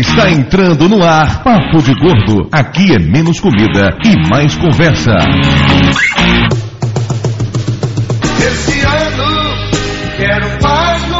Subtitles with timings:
[0.00, 2.48] Está entrando no ar Papo de Gordo.
[2.50, 5.10] Aqui é menos comida e mais conversa.
[8.38, 11.19] Esse ano quero paz no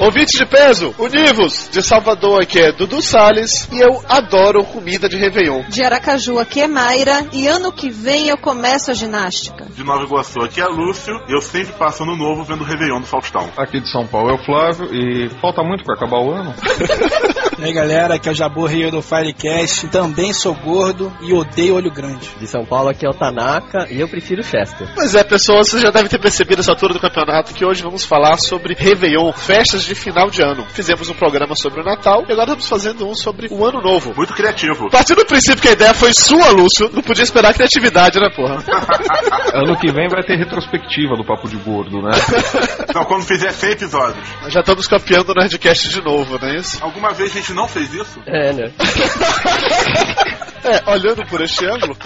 [0.00, 5.16] Ouvinte de peso, univos de Salvador aqui é Dudu Salles e eu adoro comida de
[5.16, 5.64] Réveillon.
[5.68, 7.26] De Aracaju, aqui é Mayra.
[7.32, 9.66] E ano que vem eu começo a ginástica.
[9.74, 11.14] De Nova Iguaçu, aqui é Lúcio.
[11.28, 13.50] Eu sempre passo ano novo vendo o Réveillon do Faustão.
[13.56, 16.54] Aqui de São Paulo é o Flávio e falta muito pra acabar o ano.
[17.58, 19.88] E aí galera, aqui é o Jabu Rio do Firecast.
[19.88, 22.28] Também sou gordo e odeio olho grande.
[22.38, 24.88] De São Paulo aqui é o Tanaka e eu prefiro Chester.
[24.94, 28.04] Pois é, pessoas, vocês já devem ter percebido nessa altura do campeonato que hoje vamos
[28.04, 30.64] falar sobre Réveillon, festas de final de ano.
[30.66, 34.14] Fizemos um programa sobre o Natal e agora estamos fazendo um sobre o Ano Novo.
[34.16, 34.88] Muito criativo.
[34.88, 38.58] Partindo do princípio que a ideia foi sua, Lúcio, não podia esperar criatividade, né, porra?
[39.52, 42.10] Ano que vem vai ter retrospectiva do Papo de Gordo, né?
[42.88, 44.26] Então, quando fizer 100 episódios.
[44.48, 46.82] Já estamos campeando no Nerdcast de novo, não é isso?
[46.82, 48.20] Alguma vez a gente não fez isso?
[48.26, 48.72] É, né?
[50.64, 51.96] É, olhando por este ângulo.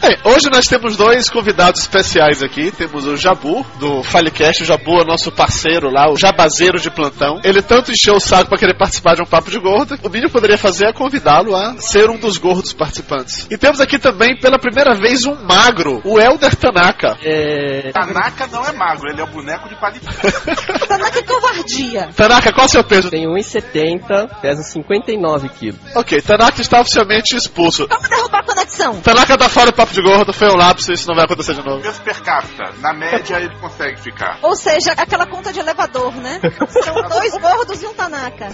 [0.00, 2.70] Bem, hoje nós temos dois convidados especiais aqui.
[2.70, 4.62] Temos o Jabu, do Falecast.
[4.62, 7.40] O Jabu é nosso parceiro lá, o jabazeiro de plantão.
[7.42, 9.98] Ele tanto encheu o saco pra querer participar de um papo de gordo.
[10.02, 13.46] O mínimo que poderia fazer é convidá-lo a ser um dos gordos participantes.
[13.50, 17.16] E temos aqui também, pela primeira vez, um magro, o Elder Tanaka.
[17.22, 17.90] É...
[17.92, 20.06] Tanaka não é magro, ele é o boneco de palito.
[20.86, 22.10] Tanaka que covardia.
[22.14, 23.10] Tanaka, qual é o seu peso?
[23.10, 25.80] Tenho 1,70, peso 59 quilos.
[25.94, 27.86] Ok, Tanaka está oficialmente expulso.
[27.88, 29.00] Vamos derrubar a conexão.
[29.00, 31.64] Tanaka tá fora do papo de gordo, foi um lápis, isso não vai acontecer de
[31.64, 31.82] novo.
[31.82, 34.38] Peso per capita, na média ele consegue ficar.
[34.42, 36.40] Ou seja, aquela conta de elevador, né?
[36.82, 38.48] São dois gordos e um Tanaka.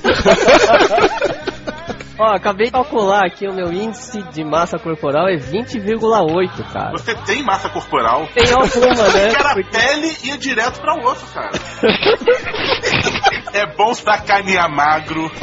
[2.19, 6.91] Ó, acabei de calcular aqui o meu índice de massa corporal é 20,8, cara.
[6.92, 8.28] Você tem massa corporal?
[8.34, 9.30] Tem alguma, né?
[9.32, 11.50] Cara, a Porque- pele ia direto pra osso, cara.
[13.54, 15.31] é bom sacanear magro.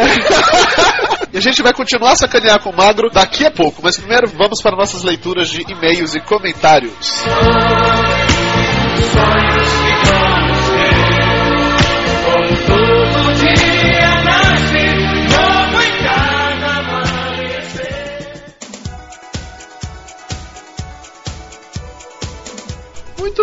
[1.34, 4.28] E a gente vai continuar a sacanear com o magro daqui a pouco, mas primeiro
[4.28, 7.24] vamos para nossas leituras de e-mails e comentários.
[9.22, 9.97] Todo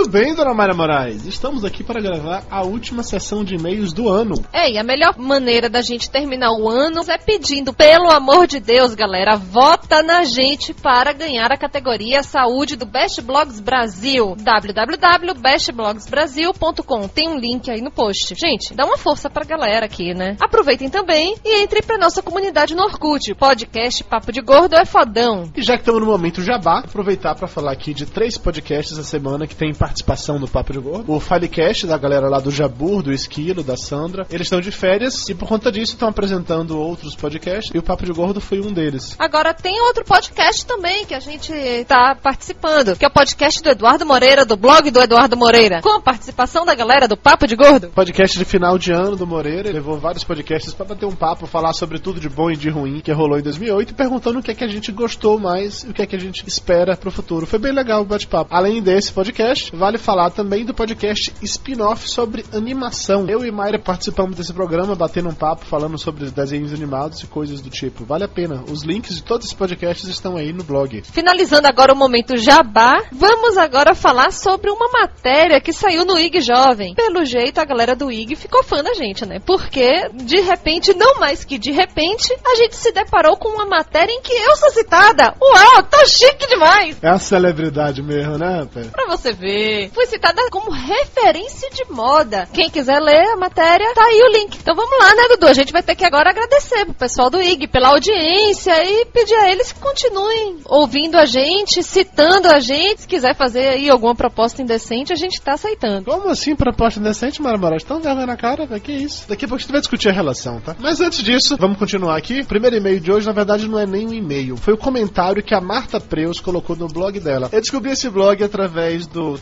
[0.05, 1.25] Muito bem, dona Mayra Moraes.
[1.25, 4.35] Estamos aqui para gravar a última sessão de e-mails do ano.
[4.53, 8.61] É, e a melhor maneira da gente terminar o ano é pedindo, pelo amor de
[8.61, 14.37] Deus, galera, vota na gente para ganhar a categoria Saúde do Best Blogs Brasil.
[14.39, 17.09] www.bestblogsbrasil.com.
[17.09, 18.35] Tem um link aí no post.
[18.35, 20.37] Gente, dá uma força pra galera aqui, né?
[20.39, 23.35] Aproveitem também e entrem pra nossa comunidade no Orkut.
[23.37, 25.51] Podcast Papo de Gordo é fodão.
[25.57, 29.09] E já que estamos no momento jabá, aproveitar para falar aqui de três podcasts essa
[29.09, 29.94] semana que tem participação
[30.39, 31.13] do Papo de Gordo.
[31.13, 34.27] O Filecast, da galera lá do Jabur, do Esquilo, da Sandra.
[34.31, 38.05] Eles estão de férias e por conta disso estão apresentando outros podcasts e o Papo
[38.05, 39.15] de Gordo foi um deles.
[39.19, 41.53] Agora tem outro podcast também que a gente
[41.87, 45.91] tá participando, que é o podcast do Eduardo Moreira, do blog do Eduardo Moreira, com
[45.91, 47.89] a participação da galera do Papo de Gordo.
[47.89, 51.47] Podcast de final de ano do Moreira, ele levou vários podcasts para bater um papo,
[51.47, 54.43] falar sobre tudo de bom e de ruim que rolou em 2008, e perguntando o
[54.43, 56.97] que é que a gente gostou mais e o que é que a gente espera
[56.97, 57.47] pro futuro.
[57.47, 58.55] Foi bem legal o bate-papo.
[58.55, 63.27] Além desse podcast, vale falar também do podcast spin-off sobre animação.
[63.29, 67.61] Eu e Mayra participamos desse programa, batendo um papo, falando sobre desenhos animados e coisas
[67.61, 68.05] do tipo.
[68.05, 68.65] Vale a pena.
[68.71, 71.03] Os links de todos esses podcasts estão aí no blog.
[71.03, 76.41] Finalizando agora o momento jabá, vamos agora falar sobre uma matéria que saiu no IG
[76.41, 76.95] Jovem.
[76.95, 79.39] Pelo jeito, a galera do IG ficou fã da gente, né?
[79.45, 84.13] Porque, de repente, não mais que de repente, a gente se deparou com uma matéria
[84.13, 85.35] em que eu sou citada.
[85.41, 86.97] Uau, tá chique demais!
[87.03, 88.87] É a celebridade mesmo, né, rapaz?
[88.89, 89.64] Pra você ver.
[89.93, 92.49] Fui citada como referência de moda.
[92.53, 94.57] Quem quiser ler a matéria, tá aí o link.
[94.57, 95.47] Então vamos lá, né, Dudu?
[95.47, 99.35] A gente vai ter que agora agradecer pro pessoal do IG pela audiência e pedir
[99.35, 103.03] a eles que continuem ouvindo a gente, citando a gente.
[103.03, 106.11] Se quiser fazer aí alguma proposta indecente, a gente tá aceitando.
[106.11, 107.85] Como assim proposta indecente, Mara Moraes?
[107.85, 108.81] Tão vergonha na cara, velho.
[108.81, 109.29] Que isso?
[109.29, 110.77] Daqui a pouco a gente vai discutir a relação, tá?
[110.79, 112.41] Mas antes disso, vamos continuar aqui.
[112.41, 114.57] O primeiro e-mail de hoje, na verdade, não é nem um e-mail.
[114.57, 117.49] Foi o comentário que a Marta Preus colocou no blog dela.
[117.53, 119.37] Eu descobri esse blog através do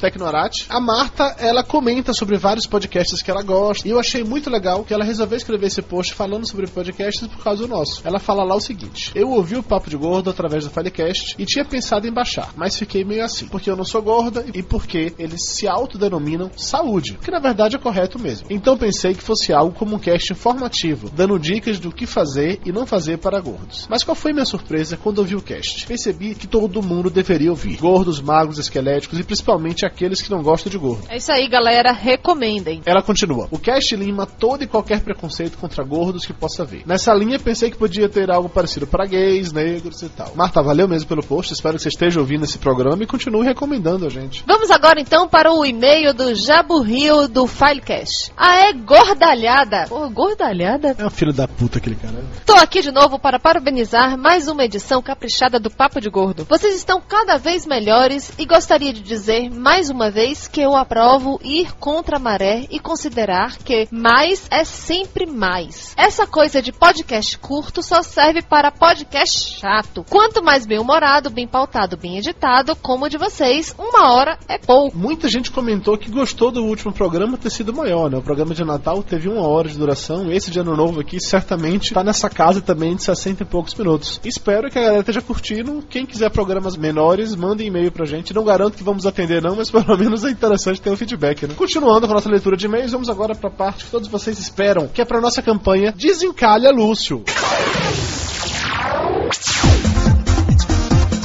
[0.69, 3.87] A Marta, ela comenta sobre vários podcasts que ela gosta.
[3.87, 7.43] E eu achei muito legal que ela resolveu escrever esse post falando sobre podcasts por
[7.43, 8.03] causa do nosso.
[8.05, 11.45] Ela fala lá o seguinte: Eu ouvi o Papo de Gordo através do Filecast e
[11.45, 13.47] tinha pensado em baixar, mas fiquei meio assim.
[13.47, 17.19] Porque eu não sou gorda e porque eles se autodenominam saúde.
[17.23, 18.47] Que na verdade é correto mesmo.
[18.51, 22.73] Então pensei que fosse algo como um cast informativo, dando dicas do que fazer e
[22.73, 23.87] não fazer para gordos.
[23.89, 25.87] Mas qual foi minha surpresa quando ouvi o cast?
[25.87, 27.77] Percebi que todo mundo deveria ouvir.
[27.77, 31.05] Gordos, magros, esqueléticos e principalmente principalmente aqueles que não gostam de gordo.
[31.09, 31.93] É isso aí, galera.
[31.93, 32.83] Recomendem.
[32.85, 33.47] Ela continua.
[33.53, 36.83] O cast lima todo e qualquer preconceito contra gordos que possa haver.
[36.85, 40.33] Nessa linha, pensei que podia ter algo parecido para gays, negros e tal.
[40.35, 41.53] Marta, valeu mesmo pelo post.
[41.53, 44.43] Espero que você esteja ouvindo esse programa e continue recomendando a gente.
[44.47, 48.33] Vamos agora então para o e-mail do Jabu Rio do Filecast.
[48.37, 49.87] Aê, gordalhada.
[49.89, 50.97] Pô, gordalhada?
[50.99, 52.25] É um filho da puta aquele cara.
[52.45, 56.45] Tô aqui de novo para parabenizar mais uma edição caprichada do Papo de Gordo.
[56.49, 61.39] Vocês estão cada vez melhores e gostaria de dizer mais uma vez que eu aprovo
[61.45, 65.95] ir contra a maré e considerar que mais é sempre mais.
[65.97, 70.05] Essa coisa de podcast curto só serve para podcast chato.
[70.09, 74.97] Quanto mais bem-humorado, bem pautado, bem editado, como o de vocês, uma hora é pouco.
[74.97, 78.17] Muita gente comentou que gostou do último programa ter sido maior, né?
[78.17, 80.33] O programa de Natal teve uma hora de duração.
[80.33, 84.21] Esse de Ano Novo aqui certamente tá nessa casa também de 60 e poucos minutos.
[84.25, 85.83] Espero que a galera esteja curtindo.
[85.89, 88.33] Quem quiser programas menores, manda e-mail pra gente.
[88.33, 91.55] Não garanto que vamos atender, não, mas pelo menos é interessante ter um feedback, né?
[91.57, 94.89] Continuando com a nossa leitura de e-mails, vamos agora pra parte que todos vocês esperam,
[94.89, 97.23] que é pra nossa campanha Desencalha Lúcio.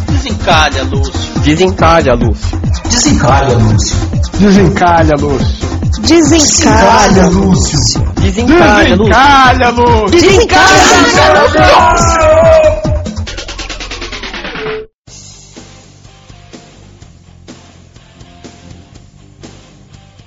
[0.09, 1.41] Desencalha, Lúcio.
[1.41, 2.57] Desencalha, Lúcio.
[2.85, 3.97] Desencalha, Lúcio.
[4.39, 5.67] Desencalha, Lúcio.
[6.01, 8.01] Desencalha, Lúcio.
[8.15, 10.09] Desencalha, Lúcio.
[10.09, 12.76] Desencalha, Lúcio.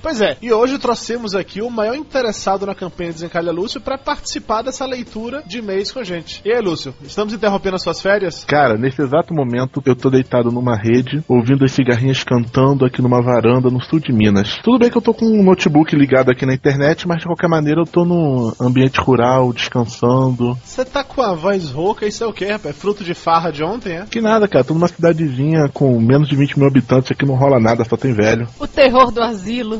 [0.01, 4.63] Pois é, e hoje trouxemos aqui o maior interessado na campanha Desencalha Lúcio para participar
[4.63, 6.41] dessa leitura de e-mails com a gente.
[6.43, 8.43] E aí, Lúcio, estamos interrompendo as suas férias?
[8.45, 13.21] Cara, nesse exato momento eu tô deitado numa rede, ouvindo as cigarrinhas cantando aqui numa
[13.21, 14.57] varanda no sul de Minas.
[14.63, 17.47] Tudo bem que eu tô com um notebook ligado aqui na internet, mas de qualquer
[17.47, 20.57] maneira eu tô num ambiente rural, descansando.
[20.63, 22.75] Você tá com a voz rouca, isso é o quê, rapaz?
[22.75, 24.05] Fruto de farra de ontem, é?
[24.09, 27.59] Que nada, cara, tô numa cidadezinha com menos de 20 mil habitantes, aqui não rola
[27.59, 28.47] nada, só tem velho.
[28.59, 29.79] O terror do asilo.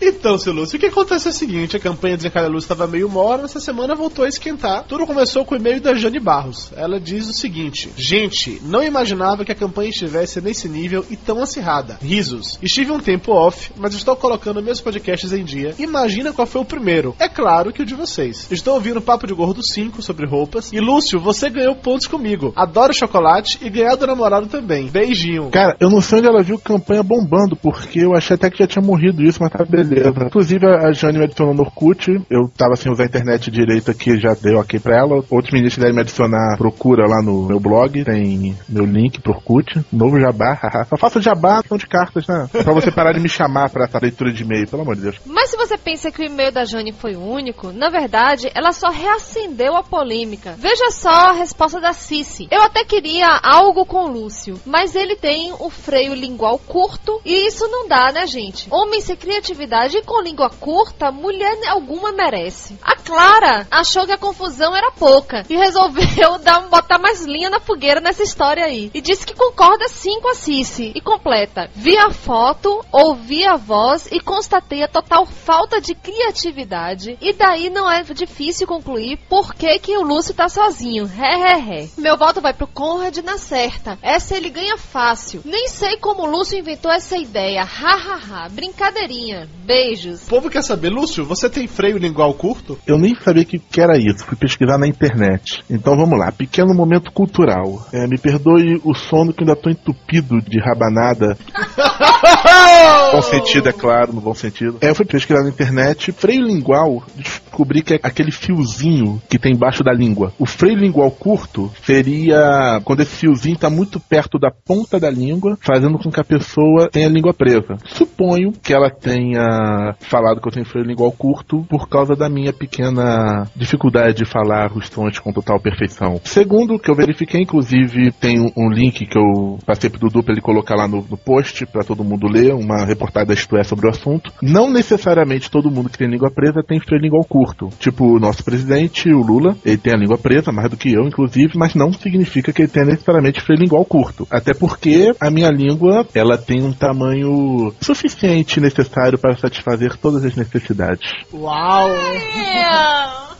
[0.00, 3.08] Então, seu Lúcio, o que acontece é o seguinte: a campanha Desencalha Lúcio estava meio
[3.08, 4.84] mora, essa semana voltou a esquentar.
[4.84, 6.72] Tudo começou com o e-mail da Jane Barros.
[6.76, 11.42] Ela diz o seguinte: Gente, não imaginava que a campanha estivesse nesse nível e tão
[11.42, 11.98] acirrada.
[12.00, 12.58] Risos.
[12.62, 15.74] Estive um tempo off, mas estou colocando meus podcasts em dia.
[15.78, 17.14] Imagina qual foi o primeiro.
[17.18, 18.46] É claro que o de vocês.
[18.50, 20.72] Estou ouvindo o Papo de Gordo 5 sobre roupas.
[20.72, 22.52] E Lúcio, você ganhou pontos comigo.
[22.56, 24.86] Adoro chocolate e ganhar do namorado também.
[24.88, 25.50] Beijinho.
[25.50, 28.66] Cara, eu não sei onde ela viu campanha bombando, porque eu achei até que já
[28.66, 30.12] tinha morrido isso, mas tá beleza.
[30.26, 32.08] Inclusive, a Jane me adicionou no Orkut.
[32.30, 35.24] Eu tava sem usar a internet direito aqui, já deu ok pra ela.
[35.30, 38.04] Outros meninos quiserem me adicionar, procura lá no meu blog.
[38.04, 39.80] Tem meu link pro Orkut.
[39.92, 40.84] Novo jabá, haha.
[40.84, 42.48] Só faço jabá, são de cartas, né?
[42.54, 45.02] É pra você parar de me chamar pra essa leitura de e-mail, pelo amor de
[45.02, 45.16] Deus.
[45.26, 48.90] Mas se você pensa que o e-mail da Jane foi único, na verdade, ela só
[48.90, 50.54] reacendeu a polêmica.
[50.58, 52.48] Veja só a resposta da Cici.
[52.50, 57.46] Eu até queria algo com o Lúcio, mas ele tem o freio lingual curto e
[57.46, 58.66] isso não dá, né, gente?
[58.70, 62.78] Homem sem criatividade e com língua curta, mulher alguma merece.
[62.82, 67.60] A Clara achou que a confusão era pouca e resolveu dar, botar mais linha na
[67.60, 68.90] fogueira nessa história aí.
[68.92, 70.92] E disse que concorda sim com a Cici.
[70.94, 71.70] E completa.
[71.74, 77.16] Vi a foto, ouvi a voz e constatei a total falta de criatividade.
[77.20, 81.06] E daí não é difícil concluir por que, que o Lúcio tá sozinho.
[81.06, 81.88] Ré, ré, ré.
[81.96, 83.98] Meu voto vai pro Conrad na certa.
[84.02, 85.42] Essa ele ganha fácil.
[85.44, 87.62] Nem sei como o Lúcio inventou essa ideia.
[87.62, 88.48] Ha, ha, ha.
[88.48, 89.48] Brincadeirinha.
[89.64, 90.26] Beijos.
[90.26, 92.78] O povo quer saber, Lúcio, você tem freio lingual curto?
[92.86, 95.62] Eu nem sabia que, que era isso, fui pesquisar na internet.
[95.70, 97.86] Então vamos lá, pequeno momento cultural.
[97.92, 101.36] É, me perdoe o sono que ainda tô entupido de rabanada.
[103.12, 104.78] bom sentido, é claro, no bom sentido.
[104.80, 107.04] É, eu fui pesquisar na internet, freio lingual,
[107.52, 110.32] descobri que é aquele fiozinho que tem embaixo da língua.
[110.38, 115.58] O freio lingual curto seria quando esse fiozinho tá muito perto da ponta da língua,
[115.60, 117.76] fazendo com que a pessoa tenha a língua presa.
[117.84, 122.52] Suponho que ela tenha falado que eu tenho freio lingual curto por causa da minha
[122.52, 126.20] pequena dificuldade de falar os sons com total perfeição.
[126.24, 130.40] Segundo, que eu verifiquei, inclusive, tem um, link que eu passei pro Dudu pra ele
[130.40, 133.86] colocar lá no, no post para todo mundo ler, uma reportagem da Isto É sobre
[133.86, 134.32] o assunto.
[134.40, 137.41] Não necessariamente todo mundo que tem língua presa tem freio lingual curto.
[137.78, 141.06] Tipo, o nosso presidente, o Lula, ele tem a língua presa, mais do que eu,
[141.06, 144.26] inclusive, mas não significa que ele tenha necessariamente freio lingual curto.
[144.30, 150.36] Até porque a minha língua, ela tem um tamanho suficiente necessário para satisfazer todas as
[150.36, 151.10] necessidades.
[151.32, 151.90] Uau!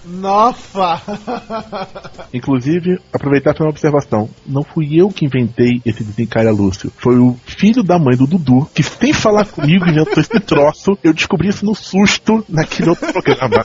[0.04, 1.00] Nossa!
[2.35, 4.28] Inclusive, aproveitar para uma observação.
[4.47, 6.92] Não fui eu que inventei esse desencalha Lúcio.
[6.97, 10.99] Foi o filho da mãe do Dudu, que sem falar comigo inventou esse troço.
[11.02, 13.64] Eu descobri isso no susto naquele outro programa.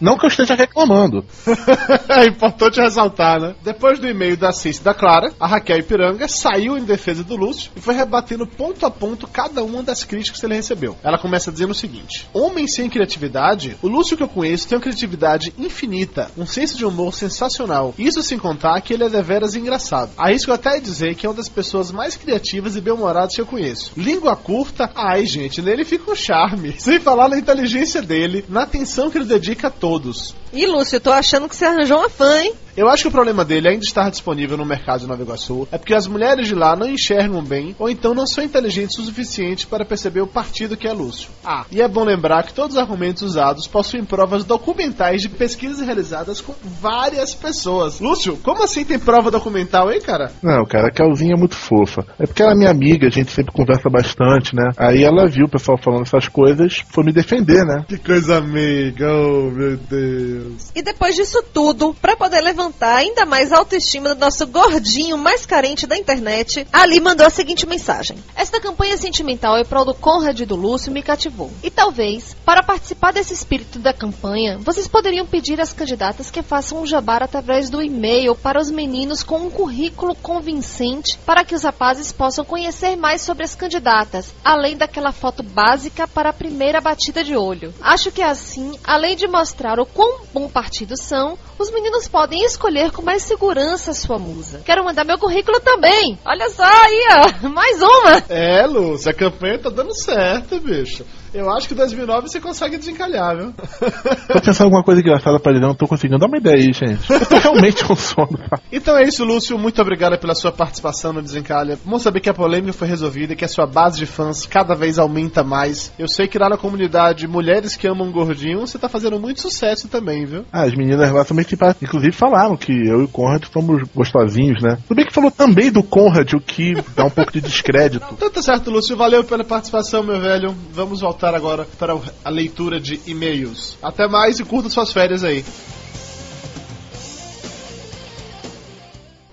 [0.00, 1.24] Não que eu esteja reclamando.
[2.08, 3.54] é importante ressaltar, né?
[3.62, 7.70] Depois do e-mail da Cici da Clara, a Raquel Ipiranga saiu em defesa do Lúcio
[7.76, 10.96] e foi rebatendo ponto a ponto cada uma das críticas que ele recebeu.
[11.02, 14.82] Ela começa dizendo o seguinte: Homem sem criatividade, o Lúcio que eu conheço tem uma
[14.82, 17.94] criatividade infinita, um senso de humor sensacional.
[17.98, 20.10] Isso sem contar que ele é deveras engraçado.
[20.16, 23.92] Arrisco até dizer que é uma das pessoas mais criativas e bem-humoradas que eu conheço.
[23.96, 26.74] Língua curta, ai gente, nele fica um charme.
[26.78, 30.36] Sem falar na inteligência dele, na atenção que ele dedica a todos todos.
[30.52, 32.54] Ih, Lúcio, tô achando que você arranjou uma fã, hein?
[32.78, 35.78] Eu acho que o problema dele ainda estar disponível no mercado de Nova Iguaçu é
[35.78, 39.66] porque as mulheres de lá não enxergam bem ou então não são inteligentes o suficiente
[39.66, 41.28] para perceber o partido que é Lúcio.
[41.44, 45.84] Ah, e é bom lembrar que todos os argumentos usados possuem provas documentais de pesquisas
[45.84, 47.98] realizadas com várias pessoas.
[47.98, 50.30] Lúcio, como assim tem prova documental, hein, cara?
[50.40, 52.06] Não, cara, a Calzinha é muito fofa.
[52.16, 54.70] É porque ela é minha amiga, a gente sempre conversa bastante, né?
[54.76, 57.84] Aí ela viu o pessoal falando essas coisas, foi me defender, né?
[57.88, 60.37] Que coisa amiga, oh meu Deus.
[60.74, 65.44] E depois disso tudo, pra poder levantar ainda mais a autoestima do nosso gordinho mais
[65.44, 70.38] carente da internet, Ali mandou a seguinte mensagem: Esta campanha sentimental em prol do Conrad
[70.40, 71.50] e do Lúcio me cativou.
[71.62, 76.80] E talvez, para participar desse espírito da campanha, vocês poderiam pedir às candidatas que façam
[76.80, 81.62] um jabar através do e-mail para os meninos com um currículo convincente para que os
[81.62, 87.24] rapazes possam conhecer mais sobre as candidatas, além daquela foto básica para a primeira batida
[87.24, 87.74] de olho.
[87.80, 92.90] Acho que assim, além de mostrar o quão bom partido são, os meninos podem escolher
[92.90, 94.62] com mais segurança a sua musa.
[94.64, 96.18] Quero mandar meu currículo também.
[96.24, 97.08] Olha só aí,
[97.44, 97.48] ó.
[97.48, 98.22] Mais uma.
[98.28, 101.04] É, Lúcio, a campanha tá dando certo, bicho.
[101.32, 103.52] Eu acho que 2009 você consegue desencalhar, viu?
[103.52, 106.18] Tô pensando em alguma coisa engraçada pra ele, não tô conseguindo.
[106.18, 107.10] Dá uma ideia aí, gente.
[107.10, 108.38] Eu tô realmente com sono.
[108.70, 109.58] Então é isso, Lúcio.
[109.58, 111.78] Muito obrigado pela sua participação no Desencalha.
[111.84, 114.74] Bom saber que a polêmica foi resolvida e que a sua base de fãs cada
[114.74, 115.92] vez aumenta mais.
[115.98, 119.88] Eu sei que lá na comunidade Mulheres que Amam Gordinho, você tá fazendo muito sucesso
[119.88, 120.44] também, viu?
[120.52, 124.62] Ah, as meninas lá também, tipo, inclusive, falaram que eu e o Conrad fomos gostosinhos,
[124.62, 124.78] né?
[124.86, 128.06] Tudo bem que falou também do Conrad, o que dá um pouco de descrédito.
[128.12, 128.96] Então tá certo, Lúcio.
[128.96, 130.54] Valeu pela participação, meu velho.
[130.72, 133.76] Vamos voltar agora para a leitura de e-mails.
[133.82, 135.44] Até mais e curta suas férias aí.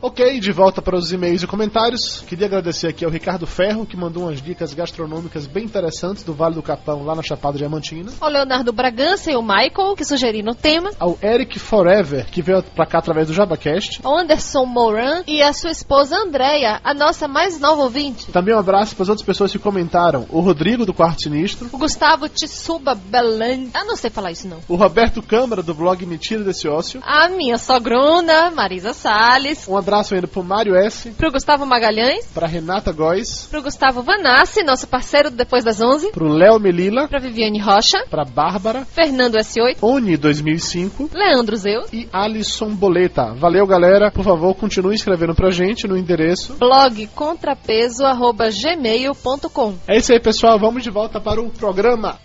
[0.05, 2.21] Ok, de volta para os e-mails e comentários.
[2.27, 6.53] Queria agradecer aqui ao Ricardo Ferro, que mandou umas dicas gastronômicas bem interessantes do Vale
[6.53, 8.11] do Capão, lá na Chapada Diamantina.
[8.21, 10.91] Ao Leonardo Bragança e o Michael, que sugeriram o tema.
[10.99, 14.01] Ao Eric Forever, que veio pra cá através do JabaCast.
[14.03, 18.31] Ao Anderson Moran e a sua esposa Andréia, a nossa mais nova ouvinte.
[18.31, 20.27] Também um abraço para as outras pessoas que comentaram.
[20.29, 21.67] O Rodrigo, do Quarto Sinistro.
[21.73, 23.69] O Gustavo Tissuba Belan.
[23.73, 24.59] Ah, não sei falar isso não.
[24.67, 27.01] O Roberto Câmara, do blog Mentira Desse Ócio.
[27.03, 29.67] A minha sogrona, Marisa Salles.
[29.67, 31.11] Um abraço ainda pro Mário S.
[31.11, 32.25] Pro Gustavo Magalhães.
[32.33, 33.47] Pra Renata Góes.
[33.49, 36.11] Pro Gustavo Vanassi, nosso parceiro do Depois das 11.
[36.11, 37.07] Pro Léo Melila.
[37.07, 38.03] Pra Viviane Rocha.
[38.09, 38.85] Pra Bárbara.
[38.85, 39.77] Fernando S8.
[39.81, 41.11] Oni 2005.
[41.13, 41.93] Leandro Zeus.
[41.93, 43.33] E Alisson Boleta.
[43.35, 44.11] Valeu, galera.
[44.11, 49.75] Por favor, continue escrevendo pra gente no endereço blog contrapeso@gmail.com.
[49.87, 50.57] É isso aí, pessoal.
[50.59, 52.17] Vamos de volta para o programa.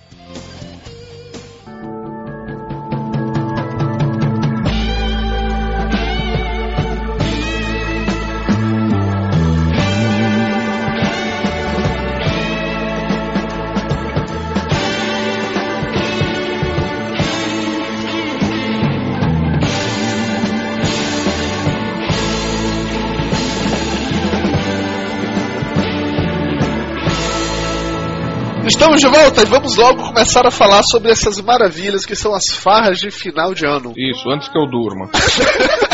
[29.00, 32.98] De volta e vamos logo começar a falar sobre essas maravilhas que são as farras
[32.98, 33.94] de final de ano.
[33.96, 35.08] Isso, antes que eu durma.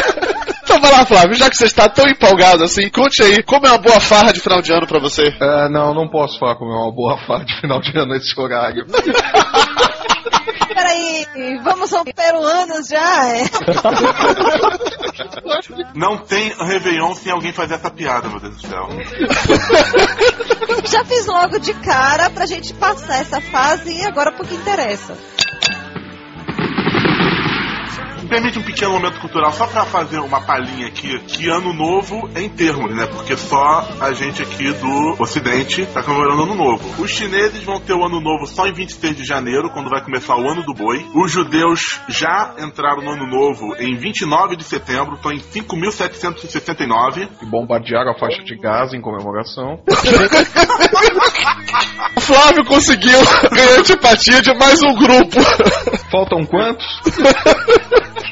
[0.67, 3.71] Então vai lá, Flávio, já que você está tão empolgado assim, conte aí como é
[3.71, 5.33] uma boa farra de final de ano pra você.
[5.41, 8.39] Ah, não, não posso falar como é uma boa farra de final de ano nesse
[8.39, 8.85] horário.
[10.87, 11.27] Peraí,
[11.65, 13.43] vamos ao peruanos já, é?
[15.97, 18.87] Não tem Réveillon sem alguém fazer essa piada, meu Deus do céu.
[20.89, 25.19] Já fiz logo de cara pra gente passar essa fase e agora pro que interessa.
[28.27, 32.29] Me permite um pequeno momento cultural só pra fazer uma palhinha aqui, que ano novo
[32.35, 33.07] é em termos, né?
[33.07, 37.01] Porque só a gente aqui do Ocidente tá comemorando ano novo.
[37.01, 40.35] Os chineses vão ter o ano novo só em 26 de janeiro, quando vai começar
[40.35, 41.07] o ano do boi.
[41.15, 47.29] Os judeus já entraram no ano novo em 29 de setembro, estão em 5.769.
[47.41, 49.81] E bombardearam a faixa de Gaza em comemoração.
[52.17, 53.21] O Flávio conseguiu
[53.53, 55.41] ganhar antipatia de mais um grupo.
[56.11, 56.85] Faltam quantos?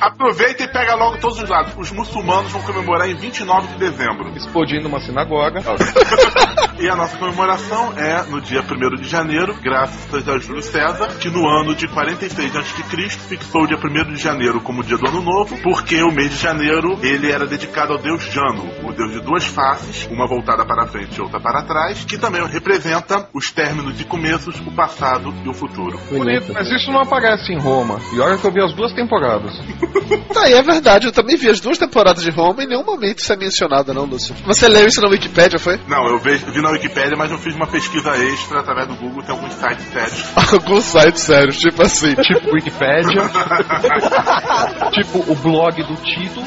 [0.04, 1.72] Aproveita e pega logo todos os lados.
[1.78, 4.36] Os muçulmanos vão comemorar em 29 de dezembro.
[4.36, 5.62] Explodindo uma sinagoga.
[6.76, 11.30] E a nossa comemoração é no dia 1 de janeiro, graças a Júlio César, que
[11.30, 12.82] no ano de 46 a.C.
[13.28, 16.36] fixou o dia 1 de janeiro como dia do ano novo, porque o mês de
[16.36, 20.86] janeiro ele era dedicado ao deus Jano, o deus de duas faces, uma voltada para
[20.88, 25.48] frente e outra para trás, que também representa os términos e começos, o passado e
[25.48, 25.96] o futuro.
[26.10, 28.00] Bonito, mas isso não aparece em Roma.
[28.12, 29.54] E olha que eu vi as duas temporadas.
[30.32, 32.84] Tá, e é verdade, eu também vi as duas temporadas de Roma e em nenhum
[32.84, 34.34] momento isso é mencionado, não, Lúcio.
[34.44, 35.78] Você leu isso na Wikipédia, foi?
[35.88, 39.22] Não, eu vejo- vi na Wikipédia, mas eu fiz uma pesquisa extra através do Google,
[39.22, 40.24] tem alguns sites sérios.
[40.54, 42.14] Alguns sites sérios, tipo assim.
[42.14, 43.22] Tipo Wikipédia.
[44.92, 46.40] tipo o blog do Tito.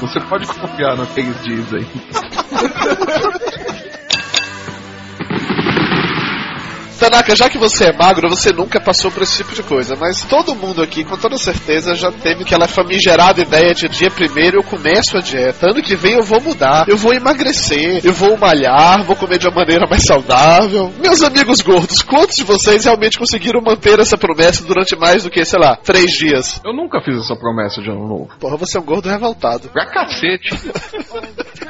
[0.00, 1.86] Você pode confiar no que eles dizem.
[6.98, 10.22] Tanaka, já que você é magro, você nunca passou por esse tipo de coisa, mas
[10.22, 14.62] todo mundo aqui, com toda certeza, já teve aquela famigerada ideia de dia primeiro eu
[14.62, 19.02] começo a dieta, ano que vem eu vou mudar, eu vou emagrecer, eu vou malhar,
[19.04, 20.92] vou comer de uma maneira mais saudável.
[21.00, 25.44] Meus amigos gordos, quantos de vocês realmente conseguiram manter essa promessa durante mais do que,
[25.44, 26.60] sei lá, três dias?
[26.64, 28.28] Eu nunca fiz essa promessa de ano novo.
[28.40, 29.68] Porra, você é um gordo revoltado.
[29.68, 30.50] Pra cacete.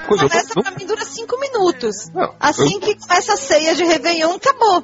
[0.07, 2.09] Coisa, não- pra mim dura cinco minutos.
[2.15, 4.83] Não, Assim eu- que começa a ceia de Réveillon, acabou.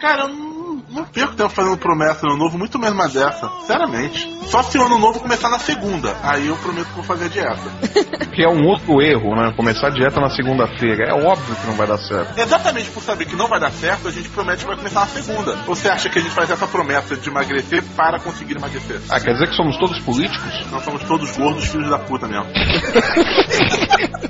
[0.00, 3.48] Cara, eu não, não perco tempo fazendo promessa no ano novo, muito menos uma dessa.
[3.60, 4.40] Sinceramente.
[4.46, 6.16] Só se o ano novo começar na segunda.
[6.22, 8.26] Aí eu prometo que vou fazer a dieta.
[8.34, 9.52] que é um outro erro, né?
[9.54, 11.04] Começar a dieta na segunda-feira.
[11.10, 12.38] É óbvio que não vai dar certo.
[12.38, 15.06] Exatamente por saber que não vai dar certo, a gente promete que vai começar na
[15.06, 15.56] segunda.
[15.66, 19.00] Você acha que a gente faz essa promessa de emagrecer para conseguir emagrecer?
[19.08, 20.66] Ah, quer dizer que somos todos políticos?
[20.70, 22.46] Nós somos todos gordos, filhos da puta mesmo.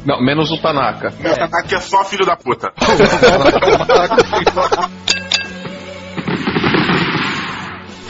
[0.05, 1.13] Não, menos o Tanaka.
[1.19, 2.73] Meu Tanaka é só filho da puta.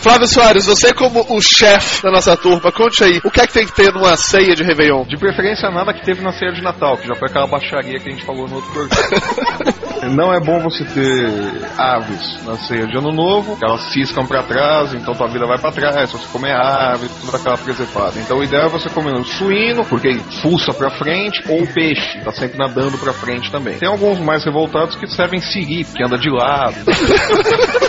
[0.00, 3.52] Flávio Soares, você como o chefe da nossa turma, conte aí, o que é que
[3.52, 5.04] tem que ter numa ceia de Réveillon?
[5.04, 8.08] De preferência, nada que teve na ceia de Natal, que já foi aquela baixaria que
[8.08, 9.74] a gente falou no outro programa.
[10.08, 14.94] Não é bom você ter aves na ceia de Ano Novo, elas ciscam pra trás,
[14.94, 16.10] então tua vida vai pra trás.
[16.10, 18.18] Se você comer ave, tudo daquela preservada.
[18.18, 22.18] Então o ideal é você comer um suíno, porque ele fuça pra frente, ou peixe,
[22.24, 23.78] tá sempre nadando pra frente também.
[23.78, 26.76] Tem alguns mais revoltados que servem siri, que anda de lado.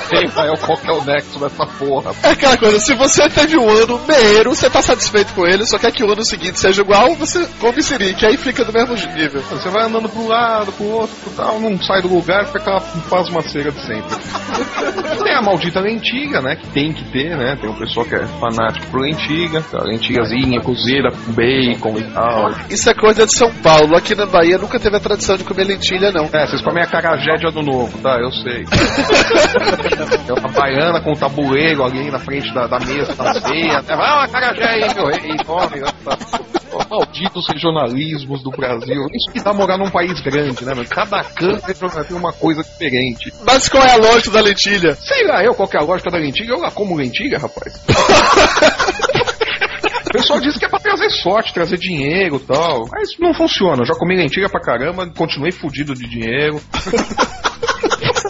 [0.10, 2.12] Tem qual que é o nexo dessa porra?
[2.24, 5.78] É aquela coisa, se você teve um ano meio, você tá satisfeito com ele, só
[5.78, 8.96] quer que o ano seguinte seja igual, você come siri, que aí fica do mesmo
[9.16, 9.42] nível.
[9.42, 12.82] Você vai andando pro lado, pro outro, pro tal, não sai do lugar, fica aquela
[13.10, 14.18] pasmaceira de sempre.
[15.24, 16.56] Tem a maldita lentilha, né?
[16.56, 17.58] Que tem que ter, né?
[17.60, 22.52] Tem um pessoal que é fanático por lentilha, a lentilhazinha cozida bacon e tal.
[22.70, 25.66] Isso é coisa de São Paulo, aqui na Bahia nunca teve a tradição de comer
[25.66, 26.26] lentilha, não.
[26.34, 28.18] É, vocês comem a carajé de ano novo, tá?
[28.20, 28.66] Eu sei.
[30.28, 33.84] É uma baiana com um tabuleiro ali na frente da, da mesa da ceia.
[33.88, 35.80] É, Vai uma carajé aí, meu rei, come.
[35.82, 35.92] né?
[36.06, 36.18] Tá.
[36.90, 39.06] Malditos regionalismos do Brasil.
[39.14, 40.74] Isso que dá morar num país grande, né?
[40.74, 40.86] meu?
[40.86, 41.62] Cada canto
[42.08, 43.34] tem uma coisa diferente.
[43.46, 44.96] Mas qual é a lógica da lentilha?
[44.96, 46.52] Sei lá, eu, qual que é a lógica da lentilha?
[46.52, 47.82] Eu lá como lentilha, rapaz.
[50.04, 52.86] O pessoal diz que é pra trazer sorte, trazer dinheiro e tal.
[52.92, 53.82] Mas não funciona.
[53.82, 56.60] Eu já comi lentilha pra caramba, continuei fudido de dinheiro.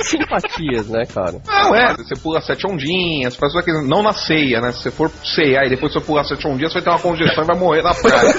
[0.03, 1.41] Simpatias, né, cara?
[1.45, 3.81] Não, é, você pula sete ondinhas, faz tudo aquilo.
[3.87, 4.71] Não na ceia, né?
[4.71, 7.43] Se você for ceiar e depois você pular sete ondinhas, você vai ter uma congestão
[7.43, 8.33] e vai morrer na praia.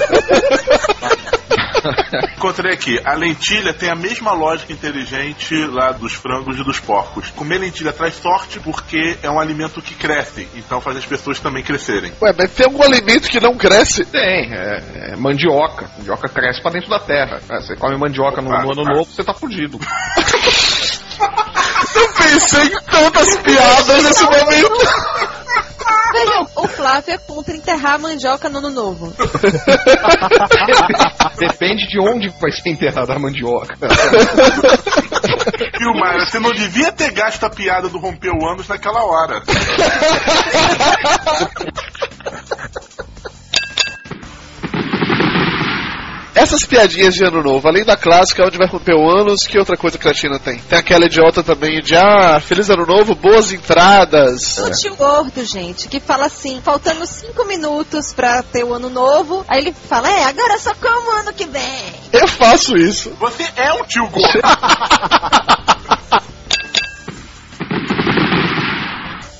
[2.37, 7.29] Encontrei aqui, a lentilha tem a mesma lógica inteligente lá dos frangos e dos porcos.
[7.31, 11.63] Comer lentilha traz sorte porque é um alimento que cresce, então faz as pessoas também
[11.63, 12.11] crescerem.
[12.21, 14.05] Ué, mas tem algum alimento que não cresce?
[14.05, 15.89] Tem, é, é mandioca.
[15.97, 17.39] Mandioca cresce pra dentro da terra.
[17.49, 19.79] É, você come mandioca no, no ano novo, você tá fudido.
[21.95, 24.73] Eu pensei em tantas piadas nesse momento.
[26.13, 29.13] Veja, o Flávio é contra enterrar a mandioca no ano novo.
[31.39, 33.73] Depende de onde vai ser enterrada a mandioca.
[35.79, 36.25] Viu, Mayra?
[36.25, 39.41] Você não devia ter gasto a piada do romper o ânus naquela hora.
[46.35, 49.77] Essas piadinhas de ano novo, além da clássica, onde vai romper o ânus, que outra
[49.77, 50.57] coisa cretina tem?
[50.57, 54.57] Tem aquela idiota também de, ah, feliz ano novo, boas entradas.
[54.57, 59.45] O tio gordo, gente, que fala assim, faltando cinco minutos pra ter o ano novo,
[59.47, 61.93] aí ele fala, é, agora só como ano que vem.
[62.11, 63.11] Eu faço isso.
[63.19, 64.41] Você é um tio gordo.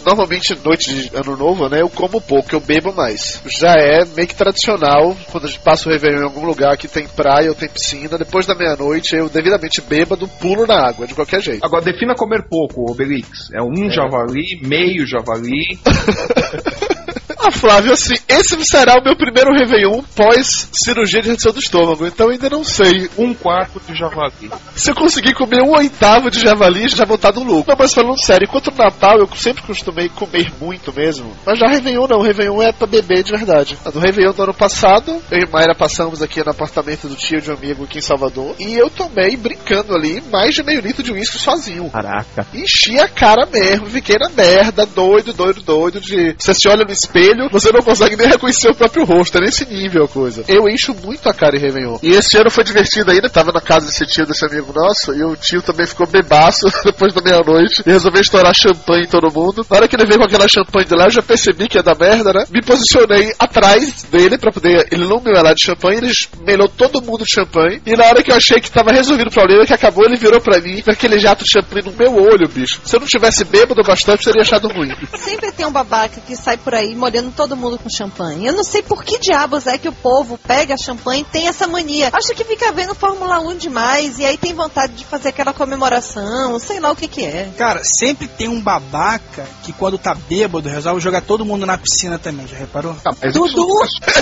[0.05, 3.41] Normalmente, noite de ano novo, né, eu como pouco, eu bebo mais.
[3.47, 6.87] Já é meio que tradicional, quando a gente passa o Réveillon em algum lugar que
[6.87, 11.13] tem praia ou tem piscina, depois da meia-noite eu devidamente bêbado, pulo na água, de
[11.13, 11.63] qualquer jeito.
[11.63, 13.49] Agora, defina comer pouco, Obelix.
[13.53, 15.79] É um javali, meio javali.
[17.45, 22.07] Ah, Flávio, assim, esse será o meu primeiro Réveillon pós cirurgia de redução do estômago,
[22.07, 23.09] então ainda não sei.
[23.17, 24.49] Um quarto de javali.
[24.75, 27.65] Se eu conseguir comer um oitavo de javali, já vou estar no lucro.
[27.67, 31.35] Não, mas falando sério, enquanto no Natal eu sempre costumei comer muito mesmo.
[31.45, 33.77] Mas já Réveillon não, Réveillon é pra beber de verdade.
[33.91, 37.51] Do Réveillon do ano passado, eu e Mayra passamos aqui no apartamento do tio de
[37.51, 41.11] um amigo aqui em Salvador, e eu tomei, brincando ali, mais de meio litro de
[41.11, 41.89] uísque sozinho.
[41.89, 42.47] Caraca.
[42.53, 46.35] Enchi a cara mesmo, fiquei na merda, doido, doido, doido, de...
[46.37, 49.65] Você se olha no espelho, você não consegue nem reconhecer o próprio rosto, é nesse
[49.65, 50.43] nível a coisa.
[50.47, 51.97] Eu encho muito a cara em Réveillon.
[52.01, 55.23] E esse ano foi divertido ainda, tava na casa desse tio, desse amigo nosso, e
[55.23, 59.65] o tio também ficou bebaço depois da meia-noite, e resolveu estourar champanhe em todo mundo.
[59.69, 61.83] Na hora que ele veio com aquela champanhe de lá, eu já percebi que ia
[61.83, 62.45] dar merda, né?
[62.49, 64.87] Me posicionei atrás dele pra poder...
[64.91, 66.11] Ele não me melar de champanhe, ele
[66.45, 69.31] melou todo mundo de champanhe, e na hora que eu achei que tava resolvido o
[69.31, 72.47] problema, que acabou, ele virou pra mim, com aquele jato de champanhe no meu olho,
[72.47, 72.81] bicho.
[72.83, 74.93] Se eu não tivesse bêbado bastante, eu teria achado ruim.
[75.15, 78.47] Sempre tem um babaca que sai por aí molhando todo mundo com champanhe.
[78.47, 81.67] Eu não sei por que diabos é que o povo pega champanhe e tem essa
[81.67, 82.09] mania.
[82.11, 86.57] Acho que fica vendo Fórmula 1 demais e aí tem vontade de fazer aquela comemoração,
[86.59, 87.49] sei lá o que que é.
[87.57, 92.17] Cara, sempre tem um babaca que quando tá bêbado resolve jogar todo mundo na piscina
[92.17, 92.95] também, já reparou?
[93.31, 93.67] Dudu!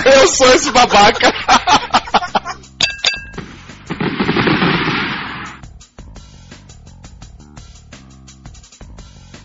[0.05, 1.31] eu sou esse babaca.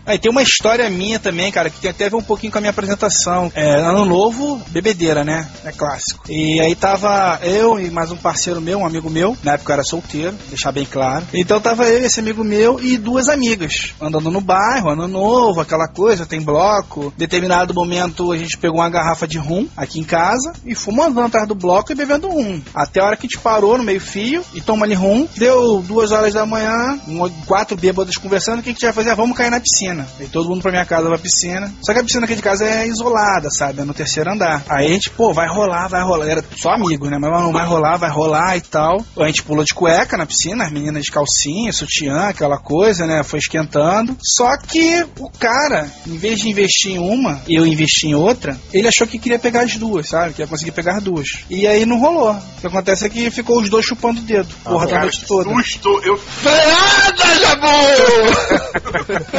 [0.07, 2.57] Aí tem uma história minha também, cara, que tem até a ver um pouquinho com
[2.57, 3.51] a minha apresentação.
[3.53, 5.45] É, ano novo, bebedeira, né?
[5.65, 6.23] É clássico.
[6.29, 9.73] E aí tava eu e mais um parceiro meu, um amigo meu, na época eu
[9.73, 11.25] era solteiro, deixar bem claro.
[11.33, 15.89] Então tava eu, esse amigo meu e duas amigas, andando no bairro, ano novo, aquela
[15.89, 17.13] coisa, tem bloco.
[17.17, 21.25] Determinado momento a gente pegou uma garrafa de rum aqui em casa e fomos andando
[21.25, 22.61] atrás do bloco e bebendo rum.
[22.73, 25.27] Até a hora que a gente parou no meio fio e toma ali rum.
[25.35, 26.97] Deu duas horas da manhã,
[27.45, 29.09] quatro bêbados conversando, o que a gente vai fazer?
[29.09, 29.96] Ah, Vamos cair na piscina.
[30.19, 31.71] Aí todo mundo pra minha casa pra piscina.
[31.81, 33.81] Só que a piscina aqui de casa é isolada, sabe?
[33.81, 34.63] É no terceiro andar.
[34.69, 36.27] Aí a gente, pô, vai rolar, vai rolar.
[36.27, 37.17] Era só amigo, né?
[37.19, 39.03] Mas não vai rolar, vai rolar e tal.
[39.19, 43.23] A gente pulou de cueca na piscina, as meninas de calcinha, sutiã, aquela coisa, né?
[43.23, 44.15] Foi esquentando.
[44.21, 48.57] Só que o cara, em vez de investir em uma e eu investi em outra,
[48.73, 50.33] ele achou que queria pegar as duas, sabe?
[50.33, 51.27] Que ia conseguir pegar as duas.
[51.49, 52.31] E aí não rolou.
[52.31, 54.47] O que acontece é que ficou os dois chupando o dedo.
[54.63, 55.49] Porra, da Cara, noite que toda.
[55.53, 56.01] susto!
[56.03, 57.67] Eu Freada, Jabu!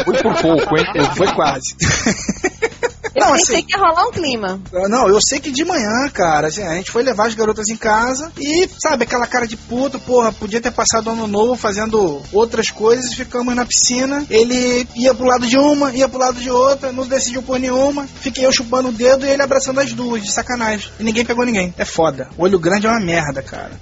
[0.05, 1.11] Foi por pouco, hein?
[1.17, 1.75] Foi quase.
[3.15, 4.61] Eu Não, pensei assim- que ia rolar um clima.
[4.89, 7.77] Não, eu sei que de manhã, cara, assim, a gente foi levar as garotas em
[7.77, 12.71] casa e, sabe, aquela cara de puto, porra, podia ter passado ano novo fazendo outras
[12.71, 16.93] coisas, ficamos na piscina, ele ia pro lado de uma, ia pro lado de outra,
[16.93, 20.31] não decidiu por nenhuma, fiquei eu chupando o dedo e ele abraçando as duas, de
[20.31, 20.89] sacanagem.
[21.01, 21.75] E ninguém pegou ninguém.
[21.77, 22.29] É foda.
[22.37, 23.73] O olho grande é uma merda, cara.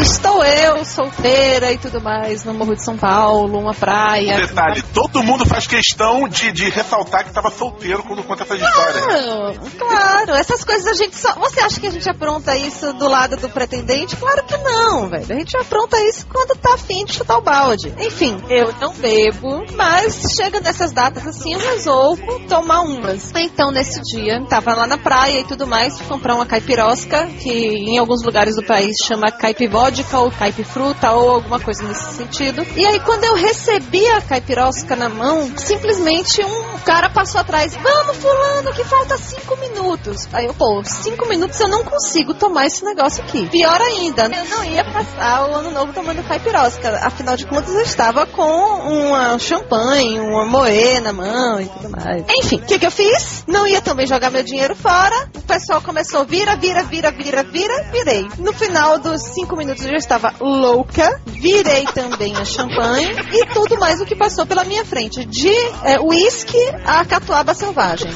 [0.00, 4.36] Bem, estou eu, solteira e tudo mais, no Morro de São Paulo, uma praia.
[4.36, 9.04] Detalhe, todo mundo faz questão de, de ressaltar que tava solteiro quando conta essas histórias.
[9.04, 11.34] Claro, claro, essas coisas a gente só.
[11.34, 14.16] Você acha que a gente apronta isso do lado do pretendente?
[14.16, 15.26] Claro que não, velho.
[15.30, 17.92] A gente apronta isso quando tá afim de chutar o balde.
[17.98, 23.32] Enfim, eu não bebo, mas chega nessas datas assim, eu resolvo tomar umas.
[23.36, 27.50] Então, nesse dia, tava lá na praia e tudo mais, fui comprar uma caipirosca, que
[27.50, 32.66] em alguns lugares do país chama caipivódica ou caipifruta ou alguma coisa nesse sentido.
[32.74, 37.76] E aí, quando eu recebi a caipirosca na mão, simplesmente um cara passou atrás.
[37.76, 40.26] Vamos, fulano, que falta cinco minutos.
[40.32, 43.46] Aí eu, pô, cinco minutos eu não consigo tomar esse negócio aqui.
[43.50, 47.00] Pior ainda, eu não ia passar o ano novo tomando caipirosca.
[47.02, 52.24] Afinal de contas, eu estava com uma champanhe, uma moê na mão e tudo mais.
[52.38, 53.44] Enfim, o que, que eu fiz?
[53.46, 55.28] Não ia também jogar meu dinheiro fora.
[55.36, 58.26] O pessoal começou, vira, vira, vira, vira, vira, virei.
[58.38, 61.20] No final dos cinco minutos eu já estava louca.
[61.26, 65.24] Virei também a champanhe e tudo mais o que passou pela minha frente.
[65.24, 65.52] De
[65.84, 68.10] é, uísque a catuaba selvagem.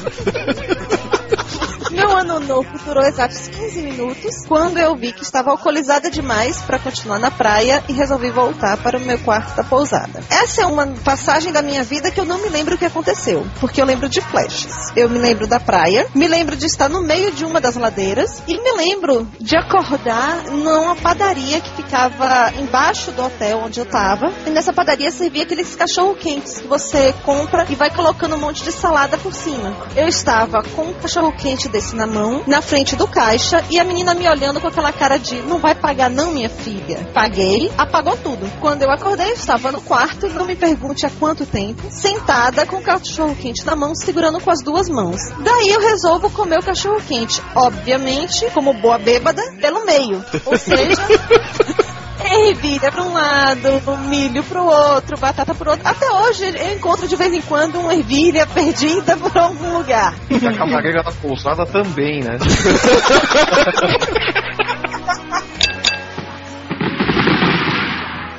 [1.95, 6.77] Meu ano novo durou exatos 15 minutos quando eu vi que estava alcoolizada demais para
[6.77, 10.21] continuar na praia e resolvi voltar para o meu quarto da pousada.
[10.29, 13.47] Essa é uma passagem da minha vida que eu não me lembro o que aconteceu,
[13.61, 14.91] porque eu lembro de flashes.
[14.93, 18.43] Eu me lembro da praia, me lembro de estar no meio de uma das ladeiras
[18.45, 24.33] e me lembro de acordar numa padaria que ficava embaixo do hotel onde eu estava.
[24.45, 28.65] E nessa padaria servia aqueles cachorro quentes que você compra e vai colocando um monte
[28.65, 29.73] de salada por cima.
[29.95, 33.83] Eu estava com um cachorro quente desse na mão, na frente do caixa, e a
[33.83, 37.07] menina me olhando com aquela cara de não vai pagar não, minha filha.
[37.13, 38.49] Paguei, apagou tudo.
[38.59, 42.77] Quando eu acordei, eu estava no quarto, não me pergunte há quanto tempo, sentada com
[42.77, 45.21] o cachorro quente na mão, segurando com as duas mãos.
[45.43, 50.23] Daí eu resolvo comer o cachorro quente, obviamente, como boa bêbada, pelo meio.
[50.45, 51.01] Ou seja,
[52.23, 55.87] ervilha pra um lado, milho pro outro, batata pro outro.
[55.87, 60.13] Até hoje eu encontro de vez em quando uma ervilha perdida por algum lugar.
[60.29, 62.37] E a camarega da pousada também, né?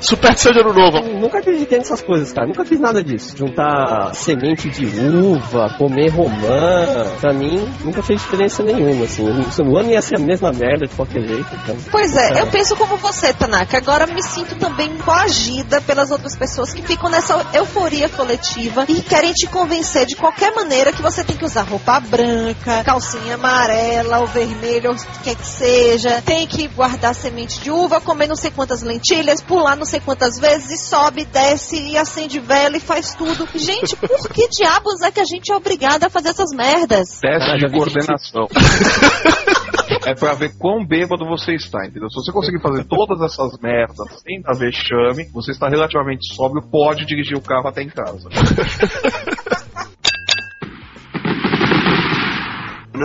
[0.07, 1.01] Superstição de ano novo.
[1.19, 2.47] Nunca acreditei nessas coisas, cara.
[2.47, 3.37] Nunca fiz nada disso.
[3.37, 6.87] Juntar semente de uva, comer romã.
[7.21, 9.25] Pra mim, nunca fez diferença nenhuma, assim.
[9.25, 11.47] O ano ia ser a mesma merda de qualquer jeito.
[11.53, 11.77] Então.
[11.91, 13.79] Pois é, eu penso como você, Tanaka.
[13.79, 19.33] Agora me sinto também coagida pelas outras pessoas que ficam nessa euforia coletiva e querem
[19.33, 24.27] te convencer de qualquer maneira que você tem que usar roupa branca, calcinha amarela ou
[24.29, 26.23] vermelha, ou o que quer que seja.
[26.23, 30.39] Tem que guardar semente de uva, comer não sei quantas lentilhas, pular não sei quantas
[30.39, 33.49] vezes e sobe, desce e acende vela e faz tudo.
[33.55, 37.21] Gente, por que diabos é que a gente é obrigada a fazer essas merdas?
[37.21, 38.47] Teste de coordenação.
[40.05, 42.09] É pra ver quão bêbado você está, entendeu?
[42.09, 47.05] Se você conseguir fazer todas essas merdas sem dar vexame, você está relativamente sóbrio, pode
[47.07, 48.29] dirigir o carro até em casa.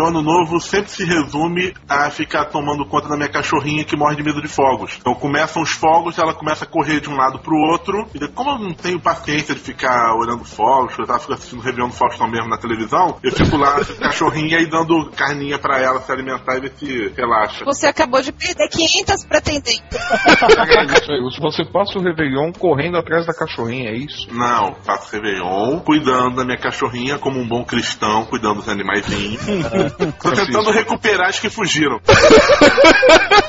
[0.01, 4.15] Meu ano novo sempre se resume a ficar tomando conta da minha cachorrinha que morre
[4.15, 4.97] de medo de fogos.
[4.99, 8.09] Então começam os fogos, ela começa a correr de um lado pro outro.
[8.15, 11.59] E daí, como eu não tenho paciência de ficar olhando fogos, eu tava ficando assistindo
[11.59, 15.11] o Réveillon do Faustão mesmo na televisão, eu fico lá com a cachorrinha e dando
[15.11, 17.63] carninha pra ela se alimentar e ver se relaxa.
[17.63, 19.83] Você acabou de perder 500 pretendentes.
[21.39, 24.33] Você passa o Réveillon correndo atrás da cachorrinha, é isso?
[24.33, 29.41] Não, faço Réveillon cuidando da minha cachorrinha como um bom cristão, cuidando dos animaizinhos.
[29.97, 31.99] Tô tentando recuperar as que fugiram.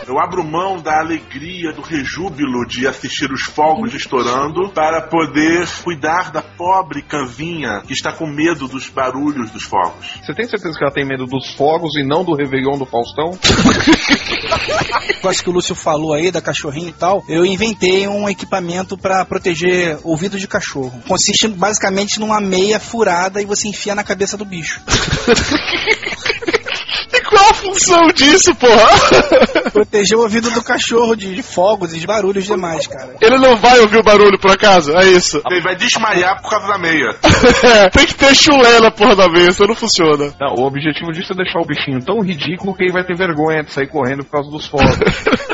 [0.06, 6.30] Eu abro mão da alegria, do rejúbilo de assistir os fogos estourando para poder cuidar
[6.32, 10.20] da pobre canzinha que está com medo dos barulhos dos fogos.
[10.22, 13.38] Você tem certeza que ela tem medo dos fogos e não do Réveillon do Faustão?
[15.22, 17.24] Eu acho que o Lúcio falou aí da cachorrinha e tal.
[17.28, 20.92] Eu inventei um equipamento pra proteger ouvido de cachorro.
[21.06, 24.80] Consiste basicamente numa meia furada e você enfia na cabeça do bicho.
[27.52, 28.88] Qual a função disso, porra?
[29.72, 33.14] Proteger o ouvido do cachorro de, de fogos e de barulhos demais, cara.
[33.20, 34.96] Ele não vai ouvir o barulho por acaso?
[34.96, 35.42] É isso.
[35.50, 37.14] Ele vai desmaiar por causa da meia.
[37.92, 40.32] Tem que ter chulé na porra da mesa, senão não funciona.
[40.40, 43.62] Não, o objetivo disso é deixar o bichinho tão ridículo que ele vai ter vergonha
[43.62, 44.96] de sair correndo por causa dos fogos.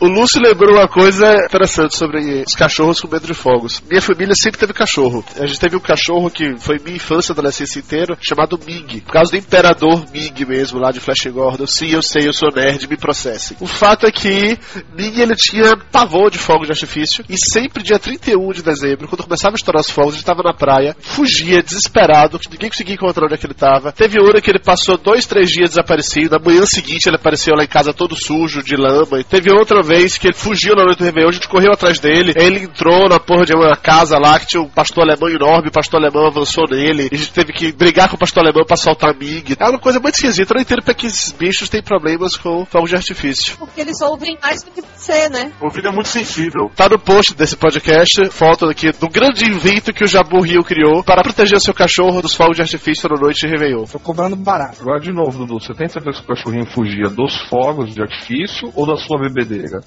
[0.00, 3.82] O Lúcio lembrou uma coisa interessante sobre os cachorros com medo de fogos.
[3.90, 5.24] Minha família sempre teve cachorro.
[5.36, 9.00] A gente teve um cachorro que foi minha infância adolescência inteira, chamado Ming.
[9.00, 11.66] Por causa do imperador Ming mesmo, lá de Flash Gordon.
[11.66, 13.56] Sim, eu sei, eu sou nerd, me processem.
[13.58, 14.56] O fato é que
[14.96, 17.24] Ming, ele tinha pavor de fogos de artifício.
[17.28, 20.54] E sempre, dia 31 de dezembro, quando começava a estourar os fogos, ele estava na
[20.54, 23.90] praia, fugia, desesperado, ninguém conseguia encontrar onde é que ele estava.
[23.90, 26.38] Teve hora que ele passou dois, três dias desaparecido.
[26.38, 29.18] Na manhã seguinte, ele apareceu lá em casa todo sujo, de lama.
[29.18, 31.98] E teve outra vez que ele fugiu na noite do Réveillon, a gente correu atrás
[31.98, 32.34] dele.
[32.36, 35.72] Ele entrou na porra de uma casa lá que tinha um pastor alemão enorme, o
[35.72, 37.08] pastor alemão avançou nele.
[37.10, 39.56] E a gente teve que brigar com o pastor alemão pra soltar a Mig.
[39.58, 40.52] É uma coisa muito esquisita.
[40.52, 43.56] Eu não entendo pra que esses bichos têm problemas com fogos de artifício.
[43.56, 45.52] Porque eles ouvem mais do que você, né?
[45.60, 46.70] O ouvido é muito sensível.
[46.76, 51.02] Tá no post desse podcast, foto aqui do grande invento que o Jabu Rio criou
[51.02, 53.84] para proteger o seu cachorro dos fogos de artifício na noite de Réveillon.
[53.84, 54.82] Tô cobrando barato.
[54.82, 58.70] Agora, de novo, Dudu, você tem certeza que o cachorrinho fugia dos fogos de artifício
[58.74, 59.77] ou da sua bebedeira?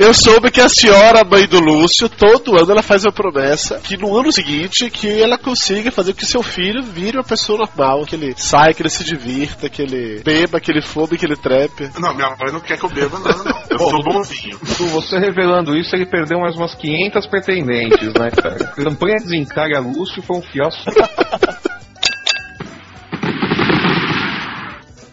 [0.00, 3.98] Eu soube que a senhora, mãe do Lúcio, todo ano ela faz a promessa que
[3.98, 8.06] no ano seguinte que ela consiga fazer com que seu filho vire uma pessoa normal,
[8.06, 11.36] que ele saia, que ele se divirta, que ele beba, que ele fome, que ele
[11.36, 11.90] trepe.
[12.00, 13.44] Não, minha mãe não quer que eu beba, não.
[13.44, 13.62] não.
[13.68, 14.58] Eu sou bonzinho.
[14.62, 18.56] Você revelando isso, ele perdeu mais umas 500 pretendentes, né, cara?
[18.56, 20.90] A campanha Desencare a Lúcio foi um fiasco.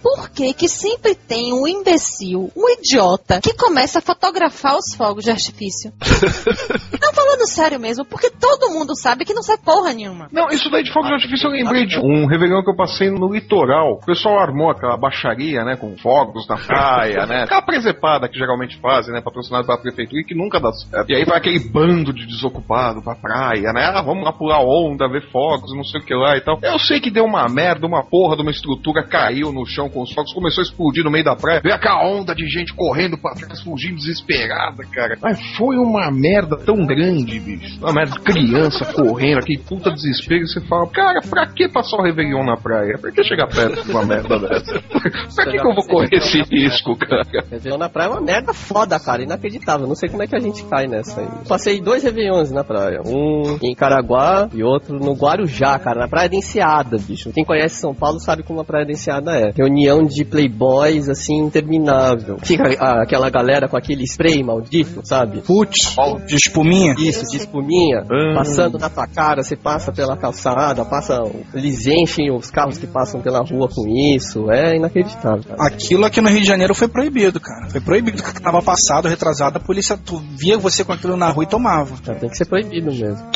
[0.08, 5.26] Por que que sempre tem um imbecil, um idiota, que começa a fotografar os fogos
[5.26, 5.92] de artifício?
[7.02, 10.30] não falando sério mesmo, porque todo mundo sabe que não sai porra nenhuma.
[10.32, 13.12] Não, isso daí de fogos de artifício eu lembrei de um Réveillon que eu passei
[13.12, 14.00] no litoral.
[14.02, 17.44] O pessoal armou aquela baixaria, né, com fogos na praia, né?
[17.44, 21.10] Aquela presepada que geralmente fazem, né, patrocinada pela prefeitura e que nunca dá certo.
[21.10, 23.92] E aí vai aquele bando de desocupado pra praia, né?
[23.94, 26.60] Ah, vamos lá pular onda, ver fogos, não sei o que lá e tal.
[26.64, 30.04] Eu sei que deu uma merda, uma porra de uma estrutura caiu no chão com
[30.04, 31.60] os fogos começou a explodir no meio da praia.
[31.60, 35.18] Veio aquela onda de gente correndo pra trás, fugindo desesperada, cara.
[35.20, 37.80] Mas foi uma merda tão grande, bicho.
[37.80, 40.44] Uma merda de criança correndo, aquele puta desespero.
[40.44, 42.98] E você fala, cara, pra que passar o Réveillon na praia?
[43.00, 44.80] Pra que chegar perto de uma merda dessa?
[45.36, 47.24] pra que, que eu vou correr esse risco, cara?
[47.50, 49.24] Réveillon na praia é uma merda foda, cara.
[49.24, 49.88] Inacreditável.
[49.88, 51.28] Não sei como é que a gente cai nessa aí.
[51.48, 53.02] Passei dois Réveillons na praia.
[53.04, 56.02] Um em Caraguá e outro no Guarujá, cara.
[56.02, 57.32] Na praia de Enseada, bicho.
[57.32, 59.52] Quem conhece São Paulo sabe como a praia de Enseada é.
[59.56, 62.38] Reunião de playboys, assim, interminável.
[62.44, 65.42] Fica ah, aquela galera com aquele spray maldito, sabe?
[65.42, 65.96] Putz,
[66.28, 66.96] de espuminha.
[66.98, 68.34] Isso, de espuminha, Hum.
[68.36, 71.22] passando na tua cara, você passa pela calçada, passa.
[71.54, 74.52] Eles enchem os carros que passam pela rua com isso.
[74.52, 75.68] É inacreditável, cara.
[75.68, 77.70] Aquilo aqui no Rio de Janeiro foi proibido, cara.
[77.70, 78.22] Foi proibido.
[78.42, 81.96] Tava passado, retrasado, a polícia tu via você com aquilo na rua e tomava.
[82.20, 83.28] Tem que ser proibido mesmo.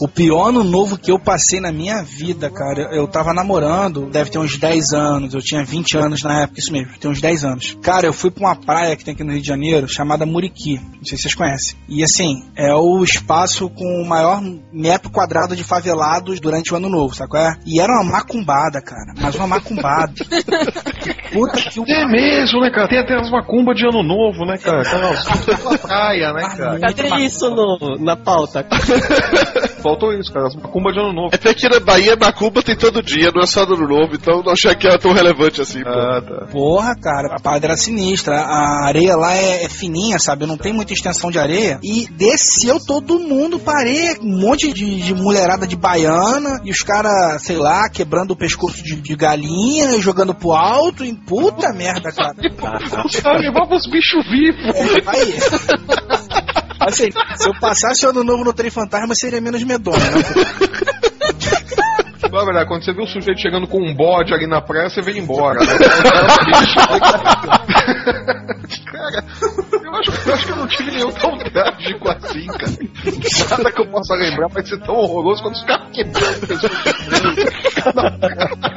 [0.00, 4.30] O pior ano novo que eu passei na minha vida, cara, eu tava namorando, deve
[4.30, 7.44] ter uns 10 anos, eu tinha 20 anos na época, isso mesmo, tem uns 10
[7.44, 7.78] anos.
[7.82, 10.78] Cara, eu fui pra uma praia que tem aqui no Rio de Janeiro, chamada Muriqui,
[10.78, 11.78] não sei se vocês conhecem.
[11.88, 16.90] E assim, é o espaço com o maior metro quadrado de favelados durante o ano
[16.90, 17.56] novo, sabe qual é?
[17.64, 20.12] E era uma macumbada, cara, mas uma macumbada.
[21.32, 22.88] Puta que o É mesmo, né, cara?
[22.88, 24.82] Tem até as macumbas de ano novo, né, cara?
[24.82, 26.80] Aquelas praia, né, cara?
[26.80, 28.66] Cadê isso no, na pauta?
[29.86, 30.48] Faltou isso, cara.
[30.48, 31.28] As macumbas de ano novo.
[31.32, 34.16] É porque aqui na Bahia Macumba tem todo dia, não é só no ano novo,
[34.16, 35.88] então não achei que era tão relevante assim, pô.
[35.88, 36.46] Ah, tá.
[36.50, 38.36] Porra, cara, a parada era sinistra.
[38.36, 40.44] A areia lá é, é fininha, sabe?
[40.44, 41.78] Não tem muita extensão de areia.
[41.84, 44.16] E desceu todo mundo pra areia.
[44.20, 46.60] Um monte de, de mulherada de baiana.
[46.64, 51.04] E os caras, sei lá, quebrando o pescoço de, de galinha, jogando pro alto.
[51.04, 52.34] E puta merda, cara.
[53.06, 54.74] Os caras levavam os bichos vivos.
[54.74, 56.15] É, aí.
[56.86, 60.22] Assim, se eu passasse o ano novo no trem fantasma, seria menos medonho, né?
[62.30, 65.00] Na verdade, quando você vê um sujeito chegando com um bode ali na praia, você
[65.00, 65.58] vem embora.
[65.58, 65.66] Né?
[68.84, 69.24] cara,
[69.82, 72.72] eu acho, eu acho que eu não tive nenhum tão trágico assim, cara.
[73.50, 76.46] Nada que eu possa lembrar vai ser tão horroroso quando os caras quebrando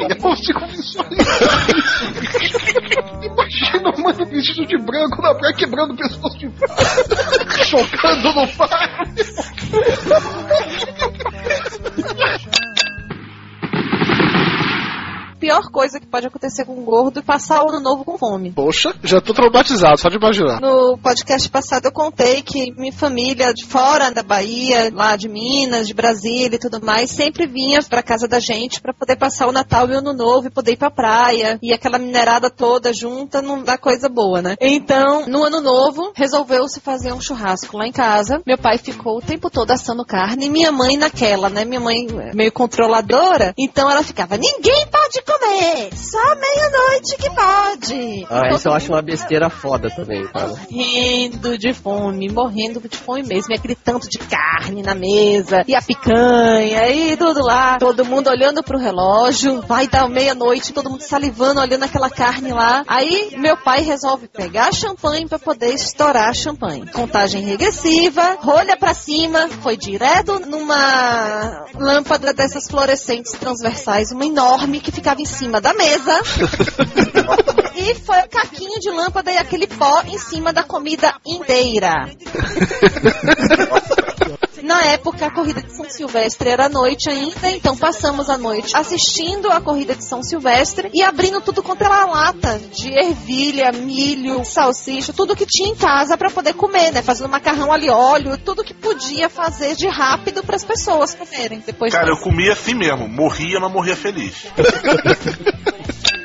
[0.09, 1.05] Eu consigo visualizar.
[3.23, 6.49] Imagina um mano vestido de branco na praia quebrando pessoas de
[7.65, 9.07] chocando no mar.
[15.39, 18.51] Pior coisa que pode acontecer com um gordo é passar o ano novo com fome.
[18.51, 20.59] Poxa, já tô traumatizado, só de imaginar.
[20.59, 25.87] No podcast passado eu contei que minha família de fora da Bahia, lá de Minas,
[25.87, 29.51] de Brasília e tudo mais, sempre vinha pra casa da gente pra poder passar o
[29.51, 31.57] Natal e o Ano Novo e poder ir pra praia.
[31.61, 34.55] E aquela minerada toda junta não dá coisa boa, né?
[34.59, 38.41] Então, no Ano Novo, resolveu-se fazer um churrasco lá em casa.
[38.45, 41.63] Meu pai ficou o tempo todo assando carne e minha mãe naquela, né?
[41.63, 48.25] Minha mãe é meio controladora, então ela ficava, ninguém pode comer, só meia-noite que pode.
[48.29, 50.47] Ah, isso eu acho uma besteira foda também, cara.
[50.47, 53.53] morrendo de fome, morrendo de fome mesmo.
[53.53, 57.77] E aquele tanto de carne na mesa, e a picanha, e tudo lá.
[57.77, 62.83] Todo mundo olhando pro relógio, vai dar meia-noite, todo mundo salivando, olhando aquela carne lá.
[62.87, 66.87] Aí meu pai resolve pegar champanhe pra poder estourar champanhe.
[66.91, 74.91] Contagem regressiva, rolha pra cima, foi direto numa lâmpada dessas fluorescentes transversais, uma enorme que
[74.91, 76.19] ficava em cima da mesa.
[77.79, 82.09] E foi o caquinho de lâmpada e aquele pó em cima da comida inteira.
[84.69, 88.77] Na época, a corrida de São Silvestre era à noite ainda, então passamos a noite
[88.77, 94.45] assistindo a corrida de São Silvestre e abrindo tudo contra a lata de ervilha, milho,
[94.45, 97.01] salsicha, tudo que tinha em casa para poder comer, né?
[97.01, 101.63] Fazendo macarrão ali óleo, tudo que podia fazer de rápido para as pessoas comerem.
[101.65, 102.25] Depois Cara, eu disso.
[102.25, 103.07] comia assim mesmo.
[103.07, 104.35] Morria, mas morria feliz.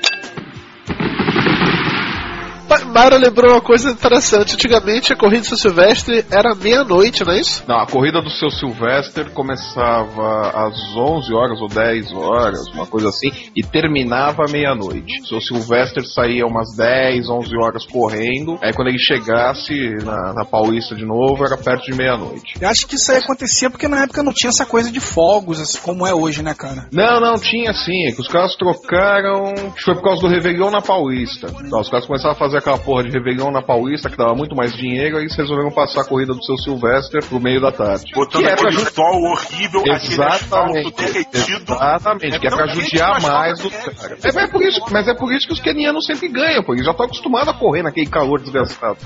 [2.68, 4.54] Ma- Mayra lembrou uma coisa interessante.
[4.54, 7.62] Antigamente a corrida de São Silvestre era meia-noite, não é isso?
[7.66, 13.08] Não, a corrida do seu Sylvester começava às 11 horas ou 10 horas, uma coisa
[13.08, 15.22] assim, e terminava à meia-noite.
[15.22, 19.74] O seu Sylvester saía umas 10, 11 horas correndo, aí quando ele chegasse
[20.04, 22.54] na, na Paulista de novo, era perto de meia-noite.
[22.60, 25.60] Eu acho que isso aí acontecia porque na época não tinha essa coisa de fogos,
[25.60, 26.88] assim, como é hoje, né, cara?
[26.92, 29.52] Não, não, tinha sim, é que os caras trocaram.
[29.52, 31.48] Acho que foi por causa do Réveillon na Paulista.
[31.64, 34.56] Então, os caras começaram a fazer aquela porra de Réveillon na Paulista, que dava muito
[34.56, 38.04] mais dinheiro, aí eles resolveram passar a corrida do seu Sylvester pro meio da tarde.
[38.14, 41.74] Botando Que é pra aquele ju- sol horrível, Exatamente, derretido.
[41.74, 43.96] exatamente, que é pra tão judiar mais os quente.
[43.96, 44.24] caras.
[44.24, 46.72] É, é por isso, mas é por isso que os kenianos sempre ganham, pô.
[46.72, 48.96] Eles já estão acostumados a correr naquele calor desgastado.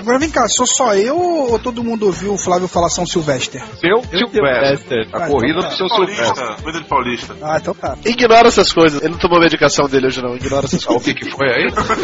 [0.00, 3.60] Agora vem cá, sou só eu ou todo mundo ouviu o Flávio falar São Silvestre?
[3.80, 5.08] Seu Silvestre.
[5.12, 5.76] A Ah, corrida então do tá.
[5.76, 6.24] seu Silvestre.
[6.34, 7.34] Paulista, coisa de paulista.
[7.42, 7.96] Ah, então tá.
[8.04, 9.02] Ignora essas coisas.
[9.02, 10.34] Ele não tomou medicação dele hoje, não.
[10.36, 11.04] Ignora essas O coisas.
[11.04, 11.68] que que foi aí?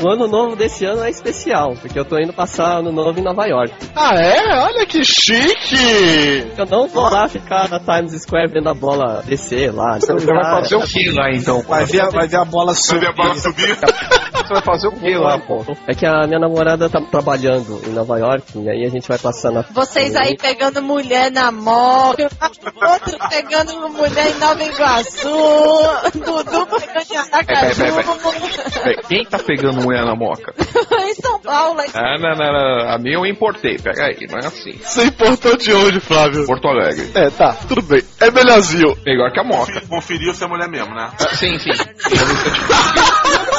[0.00, 3.22] O ano novo desse ano é especial, porque eu tô indo passar ano novo em
[3.22, 3.74] Nova York.
[3.96, 4.60] Ah, é?
[4.62, 6.52] Olha que chique!
[6.56, 9.98] Eu não vou lá ficar na Times Square vendo a bola descer lá.
[9.98, 11.62] Você vai fazer o que lá então?
[11.62, 13.00] Vai ver, a- vai ver a bola Vai subir.
[13.00, 13.76] ver a bola subir.
[13.76, 15.64] Você vai fazer o que lá, pô?
[15.88, 19.18] É que a minha namorada tá trabalhando em Nova York, e aí a gente vai
[19.18, 19.62] passar na.
[19.72, 25.28] Vocês aí pegando mulher na moto, outro pegando mulher em Nova Iguaçu,
[26.14, 27.84] Dudu pegando em Aracaju,
[28.84, 30.54] É, Quem tá pegando mulher na moca?
[31.08, 31.80] em São Paulo.
[31.94, 32.90] Ah, não, não, não.
[32.90, 33.78] A minha eu importei.
[33.78, 34.72] Pega aí, não é assim.
[34.72, 36.44] Você importou de onde, Flávio?
[36.46, 37.10] Porto Alegre.
[37.14, 38.02] É, tá, tudo bem.
[38.20, 38.96] É melhorzinho.
[39.04, 39.80] Melhor que a moca.
[39.88, 41.10] Conferiu se é mulher mesmo, né?
[41.18, 41.70] Ah, sim, sim.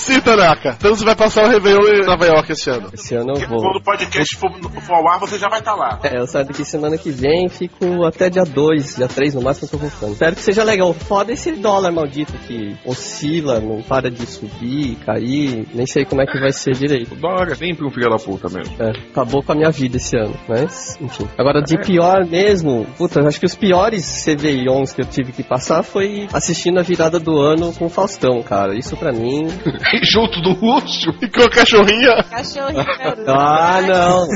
[0.00, 0.76] Sim, Tanaka.
[0.78, 2.88] Então você vai passar o Réveillon em Nova York esse ano.
[2.92, 3.58] Esse ano eu vou.
[3.58, 6.00] quando o podcast for, for ao ar, você já vai estar lá.
[6.02, 9.66] É, eu saio daqui semana que vem, fico até dia 2, dia 3 no máximo
[9.66, 10.12] eu tô voltando.
[10.12, 10.94] Espero que seja legal.
[10.94, 16.26] Foda esse dólar maldito que oscila, não para de subir, cair, nem sei como é
[16.26, 17.12] que vai ser direito.
[17.12, 18.74] O dólar é sempre um filho da puta mesmo.
[18.80, 21.28] É, acabou com a minha vida esse ano, mas, enfim.
[21.36, 25.42] Agora, de pior mesmo, puta, eu acho que os piores CVIOns que eu tive que
[25.42, 28.74] passar foi assistindo a virada do ano com o Faustão, cara.
[28.74, 29.46] Isso pra mim.
[30.02, 31.12] Junto do Lúcio.
[31.20, 32.22] E com a cachorrinha.
[32.30, 32.84] Cachorrinho.
[33.26, 34.26] Ah, não!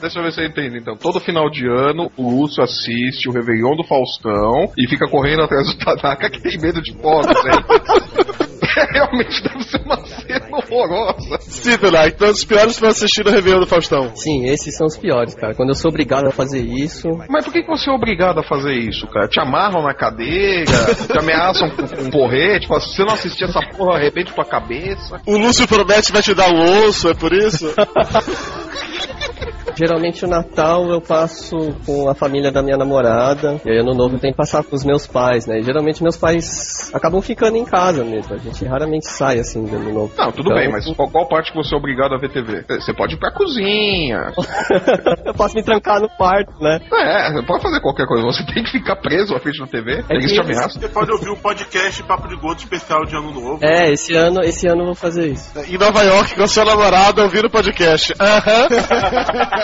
[0.00, 0.96] Deixa eu ver se eu entendo então.
[0.96, 5.66] Todo final de ano, o Lúcio assiste o Réveillon do Faustão e fica correndo atrás
[5.66, 8.43] do Tanaka que tem medo de fogos, hein?
[8.92, 11.38] Realmente deve ser uma cena horrorosa.
[11.40, 12.08] Sim, Tanaka.
[12.08, 14.14] Então os piores pra assistir o Réveillon do Faustão.
[14.16, 15.54] Sim, esses são os piores, cara.
[15.54, 17.08] Quando eu sou obrigado a fazer isso.
[17.28, 19.28] Mas por que, que você é obrigado a fazer isso, cara?
[19.28, 20.64] Te amarram na cadeira,
[21.10, 24.44] te ameaçam com com um porrete, falam, se você não assistir essa porra, arrebente tua
[24.44, 25.20] cabeça.
[25.26, 27.72] O Lúcio promete vai te dar um osso, é por isso?
[29.76, 31.56] Geralmente o Natal eu passo
[31.86, 33.60] com a família da minha namorada.
[33.64, 35.58] E aí ano novo eu tenho que passar com os meus pais, né?
[35.58, 38.34] E geralmente meus pais acabam ficando em casa mesmo.
[38.34, 40.12] A gente raramente sai assim do ano novo.
[40.16, 42.64] Não, tudo Então, bem, mas qual, qual parte que você é obrigado a ver TV?
[42.68, 44.32] Você pode ir pra cozinha.
[45.26, 46.78] eu posso me trancar no quarto, né?
[46.92, 48.24] É, você pode fazer qualquer coisa.
[48.24, 50.04] Você tem que ficar preso à frente da TV.
[50.08, 50.80] É Eles que te eles- ameaçam.
[50.80, 53.58] Você pode ouvir o podcast Papo de Gordo especial de Ano Novo.
[53.62, 55.52] É, esse ano, esse ano eu vou fazer isso.
[55.68, 58.14] em Nova York com a sua namorada ouvindo o podcast.
[58.20, 58.68] Aham.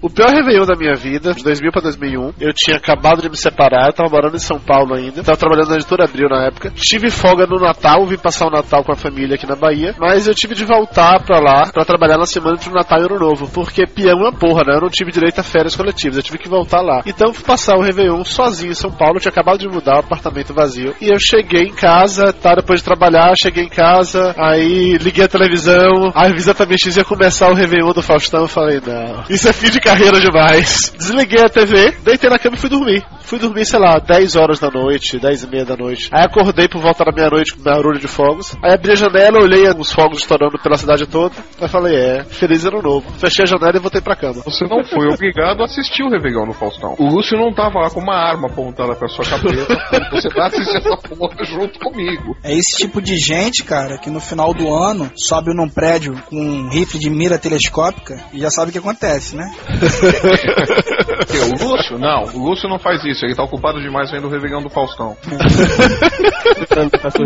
[0.00, 3.36] O pior Réveillon da minha vida, de 2000 pra 2001, eu tinha acabado de me
[3.36, 6.72] separar, eu tava morando em São Paulo ainda, tava trabalhando na editora Abril na época.
[6.76, 10.28] Tive folga no Natal, vim passar o Natal com a família aqui na Bahia, mas
[10.28, 13.06] eu tive de voltar pra lá pra trabalhar na semana entre o Natal e o
[13.06, 14.76] Ano Novo, porque peão é uma porra, né?
[14.76, 17.02] Eu não tive direito a férias coletivas, eu tive que voltar lá.
[17.04, 20.00] Então fui passar o Réveillon sozinho em São Paulo, eu tinha acabado de mudar, o
[20.00, 22.54] apartamento vazio, e eu cheguei em casa, tá?
[22.54, 27.54] Depois de trabalhar, cheguei em casa, aí liguei a televisão, aí exatamente ia começar o
[27.54, 30.92] Réveillon do Faustão, eu falei, não, isso é fim de carreira demais.
[30.98, 33.02] Desliguei a TV, deitei na cama e fui dormir.
[33.28, 36.08] Fui dormir, sei lá, 10 horas da noite, 10 e meia da noite.
[36.10, 38.56] Aí acordei por volta da meia-noite com barulho de fogos.
[38.62, 41.34] Aí abri a janela, olhei os fogos estourando pela cidade toda.
[41.60, 43.12] Aí falei, é, feliz ano novo.
[43.18, 44.40] Fechei a janela e voltei pra cama.
[44.46, 46.96] Você não foi obrigado a assistir o Réveillon no Faustão.
[46.98, 49.76] O Lúcio não tava lá com uma arma apontada pra sua cabeça.
[50.10, 52.34] você vai assistir essa porra junto comigo.
[52.42, 56.40] É esse tipo de gente, cara, que no final do ano sobe num prédio com
[56.40, 59.44] um rifle de mira telescópica e já sabe o que acontece, né?
[61.28, 61.98] Que, o Lúcio?
[61.98, 63.17] Não, o Lúcio não faz isso.
[63.26, 65.16] Ele tá ocupado demais vendo o Réveillon do Faustão.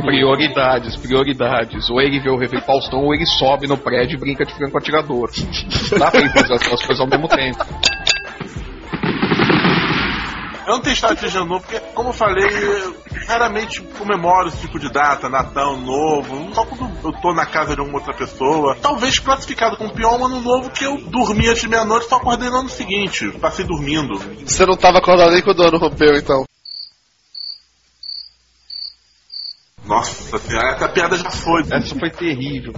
[0.03, 1.90] Prioridades, prioridades.
[1.90, 4.55] Ou ele vê o Réveillon do Faustão, ou ele sobe no prédio e brinca de
[4.55, 5.30] franco atirador.
[5.99, 7.64] Dá pra ele fazer as duas coisas ao mesmo tempo.
[10.73, 12.49] Não tenho história de ano novo, porque, como eu falei,
[13.29, 17.81] raramente comemoro esse tipo de data, Natal, Novo, só quando eu tô na casa de
[17.81, 18.75] alguma outra pessoa.
[18.81, 22.16] Talvez classificado como pior um ano novo que eu dormi antes de meia-noite e só
[22.16, 23.31] acordei no ano seguinte.
[23.33, 24.18] Passei dormindo.
[24.47, 26.43] Você não tava acordado nem quando o ano rompeu, então.
[29.93, 31.62] Nossa essa piada já foi.
[31.70, 32.72] Essa foi terrível.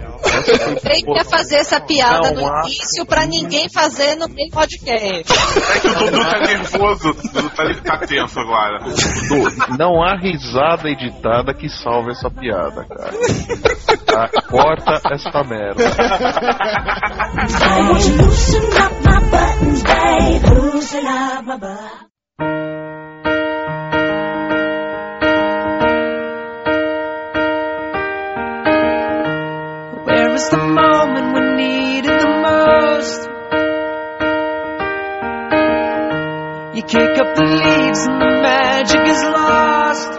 [0.85, 5.33] Ele quer fazer essa piada Não no início pra ninguém fazer no meio podcast.
[5.33, 8.81] É que o Dudu tá nervoso, o Dudu tá, tá tenso agora.
[8.81, 13.13] Du, não há risada editada que salve essa piada, cara.
[14.05, 14.29] Tá?
[14.49, 15.85] Corta esta merda.
[15.85, 15.87] I
[17.91, 20.43] want you loosen up my buttons, babe.
[20.51, 22.94] Loosen up my buttons.
[30.35, 33.21] Where is the moment we needed the most?
[36.75, 40.11] You kick up the leaves and the magic is lost.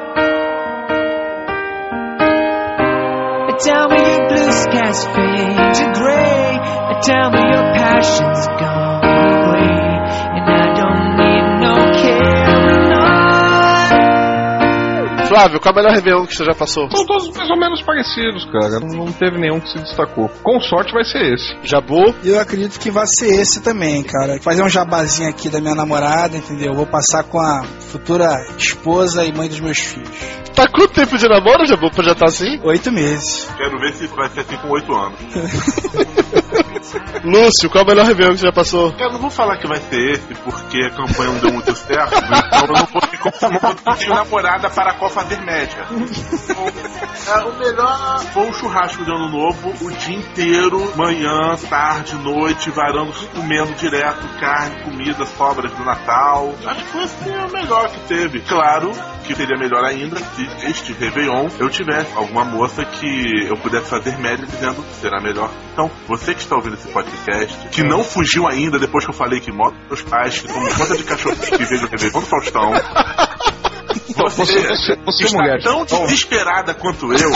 [3.66, 6.60] Tell me your blue skies fade to gray.
[7.04, 8.95] Tell me your passion's gone
[15.36, 16.90] Flávio, qual é o melhor Réveillon que você já passou?
[16.90, 18.80] São todos mais ou menos parecidos, cara.
[18.80, 20.30] Não teve nenhum que se destacou.
[20.42, 21.58] Com sorte vai ser esse.
[21.62, 22.16] Jabu?
[22.24, 24.40] Eu acredito que vai ser esse também, cara.
[24.42, 26.74] Fazer um jabazinho aqui da minha namorada, entendeu?
[26.74, 30.10] Vou passar com a futura esposa e mãe dos meus filhos.
[30.56, 32.58] Tá quanto tempo de namoro, Jabu, pra já estar assim?
[32.64, 33.50] Oito meses.
[33.58, 35.20] Quero ver se vai ser assim com 8 anos.
[37.24, 38.94] Lúcio, qual é o melhor Réveillon que você já passou?
[39.00, 42.16] Eu não vou falar que vai ser esse, porque a campanha não deu muito certo,
[42.16, 43.76] então eu não vou me conformar.
[43.86, 45.86] Eu tenho namorada para a qual fazer média.
[47.28, 52.70] É, o melhor foi um churrasco de ano novo, o dia inteiro, manhã, tarde, noite,
[52.70, 56.54] varando, comendo direto carne, comida, sobras do Natal.
[56.66, 58.42] Acho que foi assim o melhor que teve.
[58.42, 58.92] Claro
[59.26, 64.18] que seria melhor ainda se este Réveillon eu tivesse alguma moça que eu pudesse fazer
[64.18, 65.50] média dizendo que será melhor.
[65.74, 69.40] Então, você que está ouvindo esse podcast, que não fugiu ainda depois que eu falei
[69.40, 72.72] que mostra meus pais, que tomam conta de cachorrinho que vejo o Réveillon do Faustão.
[74.16, 75.62] Você, Você- você- você, está mulher.
[75.64, 77.32] tão desesperada quanto eu.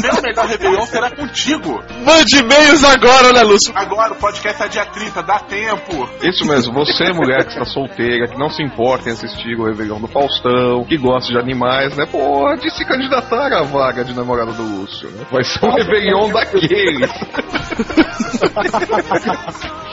[0.00, 1.82] Meu melhor Réveillon será contigo.
[2.04, 3.72] Mande e-mails agora, né, Lúcio?
[3.74, 6.08] Agora o podcast é dia 30, dá tempo.
[6.22, 10.00] Isso mesmo, você, mulher que está solteira, que não se importa em assistir o Réveillon
[10.00, 12.06] do Faustão, que gosta de animais, né?
[12.06, 15.26] Pode se candidatar à vaga de namorada do Lúcio, né?
[15.30, 17.10] Vai ser um Réveillon daqueles.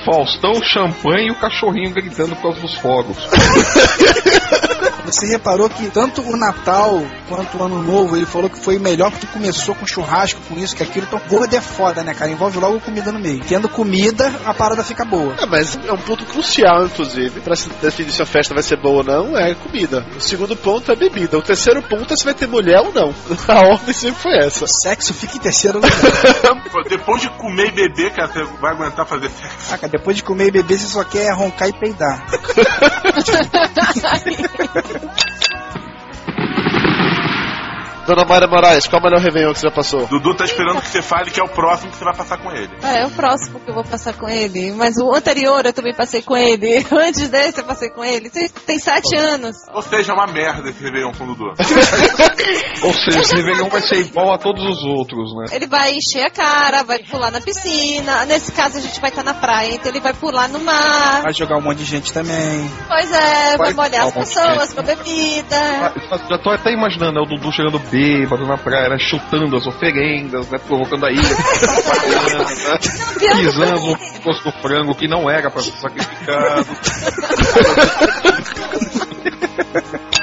[0.05, 3.17] Faustão, champanhe e o cachorrinho gritando por causa dos fogos.
[5.07, 9.09] Você reparou que tanto o Natal quanto o Ano Novo, ele falou que foi melhor
[9.09, 11.05] porque começou com churrasco, com isso, que aquilo.
[11.05, 12.31] Então, gordo é foda, né, cara?
[12.31, 13.41] Envolve logo comida no meio.
[13.41, 15.35] Tendo comida, a parada fica boa.
[15.39, 18.77] É, mas é um ponto crucial, inclusive, pra se definir se a festa vai ser
[18.77, 20.05] boa ou não, é comida.
[20.15, 21.37] O segundo ponto é bebida.
[21.37, 23.13] O terceiro ponto é se vai ter mulher ou não.
[23.47, 24.65] A ordem sempre foi essa.
[24.67, 25.91] Sexo fica em terceiro lugar.
[26.71, 29.73] Pô, Depois de comer e beber, cara, você vai aguentar fazer sexo.
[29.73, 32.25] Ah, cara, depois de comer e beber, você só quer roncar e peidar.
[38.07, 40.07] Dona Mayra Moraes, qual é o melhor Réveillon que você já passou?
[40.07, 42.49] Dudu tá esperando que você fale que é o próximo que você vai passar com
[42.51, 42.69] ele.
[42.81, 44.71] É, é o próximo que eu vou passar com ele.
[44.71, 46.85] Mas o anterior eu também passei com ele.
[46.89, 48.29] Antes desse eu passei com ele.
[48.29, 49.57] Tem- Tem sete anos.
[49.73, 51.51] Ou seja, é uma merda esse Réveillon com o Dudu.
[52.83, 55.55] Ou seja, esse Réveillon vai ser igual a todos os outros, né?
[55.55, 58.23] Ele vai encher a cara, vai pular na piscina.
[58.25, 61.23] Nesse caso a gente vai estar na praia, então ele vai pular no mar.
[61.23, 62.71] Vai jogar um monte de gente também.
[62.87, 65.57] Pois é, vai Vai molhar as pessoas com bebida.
[65.81, 67.96] Ah, Já tô até imaginando, é o Dudu chegando bêbado
[68.47, 71.35] na praia, né, chutando as oferendas, né, provocando a ira, né,
[73.35, 76.67] pisando no pescoço do frango que não era pra ser sacrificado.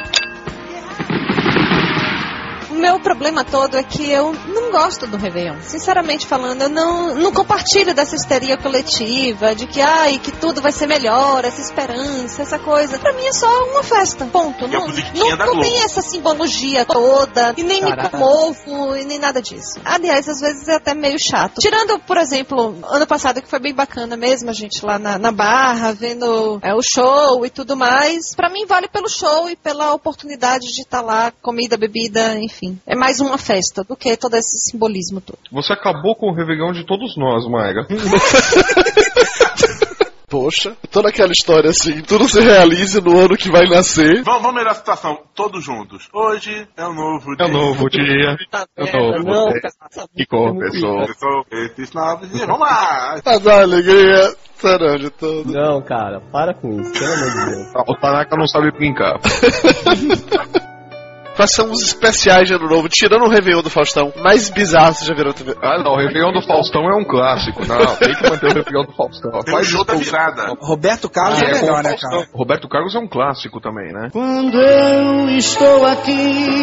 [2.84, 5.56] O meu problema todo é que eu não gosto do Réveillon.
[5.62, 10.70] Sinceramente falando, eu não, não compartilho dessa histeria coletiva, de que, ai, que tudo vai
[10.70, 12.98] ser melhor, essa esperança, essa coisa.
[12.98, 14.68] Pra mim é só uma festa, ponto.
[14.68, 18.02] Não, não, não tem essa simbologia toda, e nem Caraca.
[18.02, 19.80] me comovo, e nem nada disso.
[19.82, 21.62] Aliás, às vezes é até meio chato.
[21.62, 25.32] Tirando, por exemplo, ano passado que foi bem bacana mesmo, a gente lá na, na
[25.32, 28.34] Barra, vendo é, o show e tudo mais.
[28.36, 32.73] Pra mim vale pelo show e pela oportunidade de estar lá, comida, bebida, enfim.
[32.86, 35.38] É mais uma festa do que todo esse simbolismo todo.
[35.52, 37.86] Você acabou com o Réveillon de todos nós, Mayra.
[40.28, 44.22] Poxa, toda aquela história assim, tudo se realize no ano que vai nascer.
[44.24, 46.08] Vamos, vamos melhorar a situação, todos juntos.
[46.12, 47.46] Hoje é um novo É dia.
[47.46, 48.36] um novo dia,
[48.76, 49.60] é um novo Não, dia
[50.16, 50.90] que começou.
[51.02, 52.46] Começou esses novos dias.
[52.46, 53.20] Vamos lá!
[53.22, 55.52] Pra dar alegria, serão de todo.
[55.52, 57.72] Não, cara, para com isso, pelo amor de Deus.
[57.88, 59.20] O Tanaka não sabe brincar.
[61.36, 65.04] Quais são os especiais de ano novo, tirando o Réveillon do Faustão, mais bizarro você
[65.04, 65.54] já viram TV?
[65.60, 67.66] Ah, não, o Réveillon do Faustão é um clássico.
[67.66, 69.30] Não, tem que manter o Réveillon do Faustão.
[69.42, 70.54] Tem o Faz show da virada.
[70.60, 72.28] Roberto Carlos Ah, é é, melhor, o né, cara?
[72.32, 74.08] Roberto Carlos é um clássico também, né?
[74.12, 76.62] Quando eu estou aqui,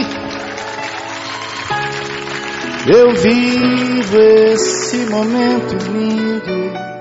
[2.87, 7.00] eu vivo esse momento lindo.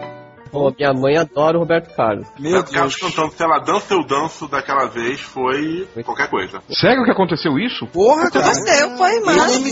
[0.50, 2.26] Pô, minha mãe adora o Roberto Carlos.
[2.38, 3.12] Meu Roberto Carlos Deus.
[3.14, 6.60] cantando Se ela dança, eu danço daquela vez foi qualquer coisa.
[6.80, 7.86] Sério que aconteceu isso?
[7.86, 8.46] Porra, cara.
[8.46, 9.38] Aconteceu, foi, Eu mano.
[9.60, 9.66] no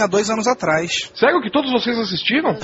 [0.00, 1.10] há dois anos atrás.
[1.14, 2.56] Sério que todos vocês assistiram?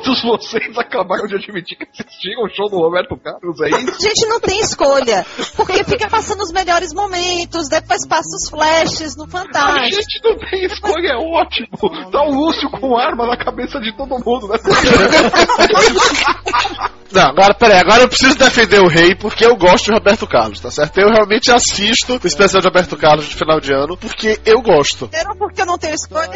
[0.00, 3.94] todos vocês acabaram de admitir que assistiram o show do Roberto Carlos, é isso?
[3.94, 5.24] A gente não tem escolha,
[5.56, 9.94] porque fica passando os melhores momentos, depois passa os flashes no A Fantástico.
[9.94, 11.68] gente não tem escolha, é ótimo.
[12.10, 14.58] Tá o Lúcio com arma na cabeça de todo mundo, né?
[17.14, 20.58] Não, agora, peraí, agora eu preciso defender o rei porque eu gosto de Roberto Carlos,
[20.58, 20.98] tá certo?
[20.98, 25.08] Eu realmente assisto o especial de Roberto Carlos de final de ano porque eu gosto.
[25.12, 26.28] Era porque eu não tenho escolha.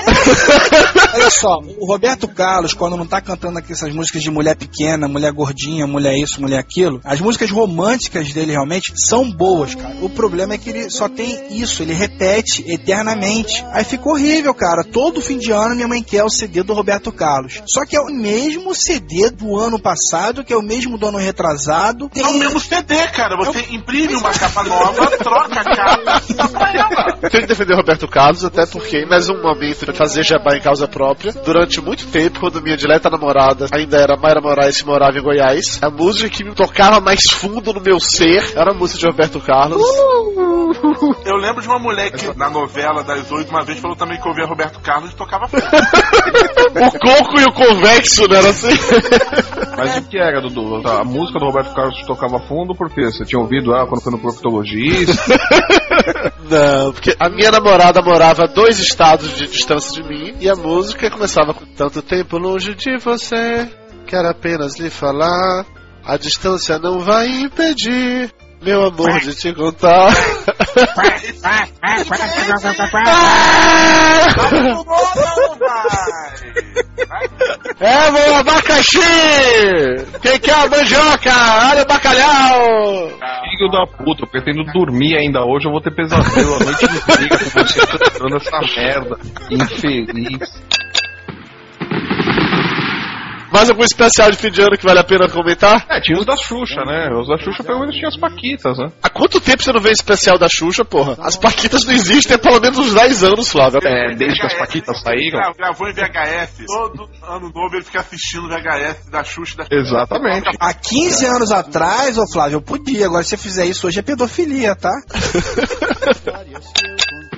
[1.15, 5.09] Olha só, o Roberto Carlos, quando não tá cantando aqui essas músicas de mulher pequena,
[5.09, 9.97] mulher gordinha, mulher isso, mulher aquilo, as músicas românticas dele realmente são boas, cara.
[10.03, 13.65] O problema é que ele só tem isso, ele repete eternamente.
[13.73, 14.85] Aí fica horrível, cara.
[14.85, 17.63] Todo fim de ano minha mãe quer o CD do Roberto Carlos.
[17.67, 21.19] Só que é o mesmo CD do ano passado, que é o mesmo do ano
[21.19, 22.11] retrasado.
[22.15, 23.37] É o mesmo CD, cara.
[23.37, 27.31] Você imprime uma capa nova, troca a capa e dá pra ela.
[27.31, 30.57] Tenho que defender o Roberto Carlos, até porque, em mais um momento de fazer jabá
[30.57, 33.28] em causa própria, durante muito tempo, quando minha dileta namorada
[33.73, 37.73] ainda era Mayra Moraes e morava em Goiás, a música que me tocava mais fundo
[37.73, 39.83] no meu ser era a música de Roberto Carlos.
[41.25, 44.29] Eu lembro de uma mulher que na novela das oito uma vez falou também que
[44.29, 48.39] ouvia Roberto Carlos e tocava o coco e o convexo, né?
[48.39, 48.69] Era assim.
[49.77, 50.87] Mas o que era, Dudu?
[50.89, 54.19] A música do Roberto Carlos tocava fundo porque você tinha ouvido ela quando foi no
[54.19, 55.13] proctologista?
[56.51, 60.55] Não, porque a minha namorada morava a dois estados de distância de mim e a
[60.55, 63.69] música começava com tanto tempo longe de você,
[64.07, 65.67] quero apenas lhe falar,
[66.05, 68.33] a distância não vai impedir.
[68.61, 70.13] Meu amor de te contar.
[77.81, 78.99] É, meu abacaxi!
[80.21, 81.31] Quem quer a mandioca?
[81.71, 83.09] Olha o bacalhau!
[83.51, 87.39] Filho da puta, eu pretendo dormir ainda hoje, eu vou ter pesadelo a noite inteira
[87.39, 89.19] com você cantando essa merda.
[89.51, 90.63] Infeliz.
[93.59, 95.85] Mais algum especial de fim de ano que vale a pena comentar?
[95.91, 97.11] É, tinha os da Xuxa, né?
[97.13, 98.87] Os da Xuxa pelo menos tinha as Paquitas, né?
[99.03, 101.17] Há quanto tempo você não vê especial da Xuxa, porra?
[101.21, 103.81] As Paquitas não existem há pelo menos uns 10 anos, Flávio.
[103.83, 105.41] É, desde que as Paquitas saíram.
[105.41, 106.67] Gra- Gravou em VHS.
[106.69, 110.57] Todo ano novo ele fica assistindo VHS da Xuxa da Exatamente.
[110.61, 113.07] Há 15 anos atrás, ô Flávio, eu podia.
[113.07, 114.93] Agora, se você fizer isso hoje, é pedofilia, tá?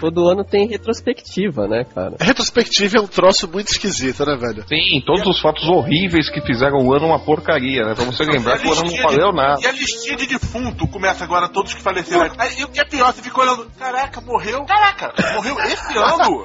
[0.00, 2.16] Todo ano tem retrospectiva, né, cara?
[2.20, 4.64] Retrospectiva é um troço muito esquisito, né, velho?
[4.68, 7.94] Sim, todos os fatos horríveis que fizeram o ano uma porcaria, né?
[7.94, 9.60] Pra você lembrar que o ano não valeu nada.
[9.60, 12.30] E a listinha de defunto começa agora todos que faleceram.
[12.38, 14.64] Aí, e o que é pior, você fica olhando, caraca, morreu?
[14.64, 16.44] Caraca, morreu esse ano?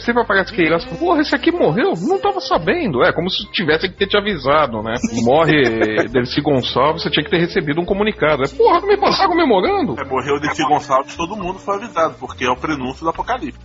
[0.00, 1.92] Sempre aparece que elas porra, esse aqui morreu?
[1.96, 3.02] Não tava sabendo.
[3.02, 4.94] É, como se tivesse que ter te avisado, né?
[5.24, 5.62] Morre
[6.08, 8.42] Dercy Gonçalves, você tinha que ter recebido um comunicado.
[8.42, 9.94] É, porra, me passaram comemorando.
[9.98, 13.58] É, morreu Desi Gonçalves, todo mundo foi avisado, porque é o prenúncio do apocalipse.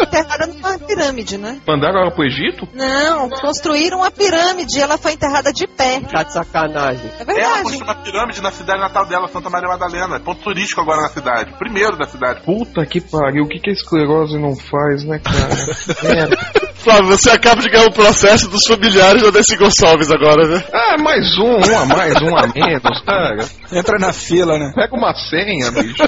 [0.00, 1.60] Enterrada numa pirâmide, né?
[1.66, 2.68] Mandaram ela pro Egito?
[2.74, 6.00] Não, construíram uma pirâmide e ela foi enterrada de pé.
[6.00, 7.06] Tá de sacanagem.
[7.18, 7.62] É Ela verdade.
[7.62, 10.20] construiu uma pirâmide na cidade natal dela, Santa Maria Madalena.
[10.20, 11.52] Ponto turístico agora na cidade.
[11.58, 12.40] Primeiro da cidade.
[12.42, 16.14] Puta que pariu, o que, que a esclerose não faz, né, cara?
[16.14, 16.36] Merda.
[16.82, 20.64] Flávio, você acaba de ganhar um processo dos familiares da Desi Gonçalves agora, né?
[20.72, 23.38] Ah, mais um, um a mais, um a menos, cara.
[23.72, 24.72] Entra na fila, né?
[24.74, 26.02] Pega uma senha, bicho.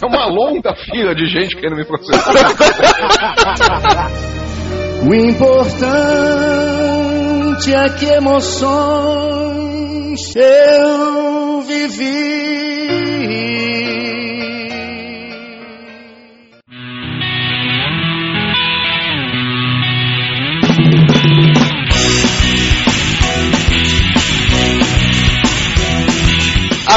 [0.00, 2.32] É uma longa fila de gente querendo me processar.
[5.08, 5.78] O importante
[7.72, 8.68] é que emoções
[10.36, 12.68] eu vivi.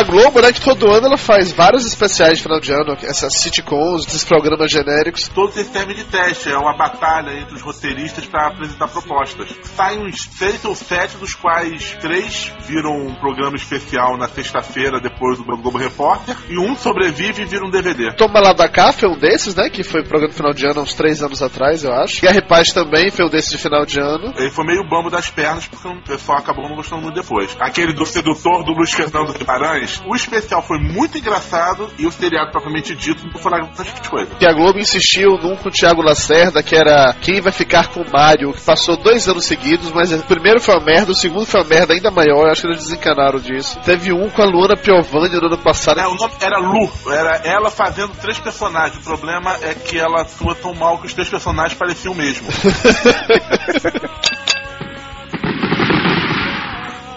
[0.01, 3.35] A Globo, né, que todo ano ela faz vários especiais de final de ano, essas
[3.35, 5.27] sitcoms, esses programas genéricos.
[5.27, 9.53] Todos eles servem de teste, é uma batalha entre os roteiristas para apresentar propostas.
[9.75, 15.37] Saem uns seis ou sete, dos quais três viram um programa especial na sexta-feira depois
[15.37, 18.15] do Globo Repórter, e um sobrevive e vira um DVD.
[18.15, 19.69] Toma lá da cá foi um desses, né?
[19.69, 22.25] Que foi programa de final de ano uns três anos atrás, eu acho.
[22.25, 24.33] E Paz também foi um desses de final de ano.
[24.35, 27.55] Ele foi meio bambo das pernas, porque o pessoal acabou não gostando muito depois.
[27.59, 32.51] Aquele do sedutor do Luiz Fernando Guimarães, o especial foi muito engraçado e o seriado
[32.51, 34.33] propriamente dito não foi lá essas coisas.
[34.39, 38.01] E a Globo insistiu num com o Thiago Lacerda, que era Quem Vai Ficar com
[38.01, 41.45] o Mário, que passou dois anos seguidos, mas o primeiro foi uma merda, o segundo
[41.45, 43.79] foi uma merda ainda maior, eu acho que eles desencanaram disso.
[43.81, 45.99] Teve um com a Luana Piovani no ano passado.
[45.99, 48.97] É, o nome era Lu, era ela fazendo três personagens.
[48.97, 52.47] O problema é que ela atua tão mal que os três personagens pareciam o mesmo.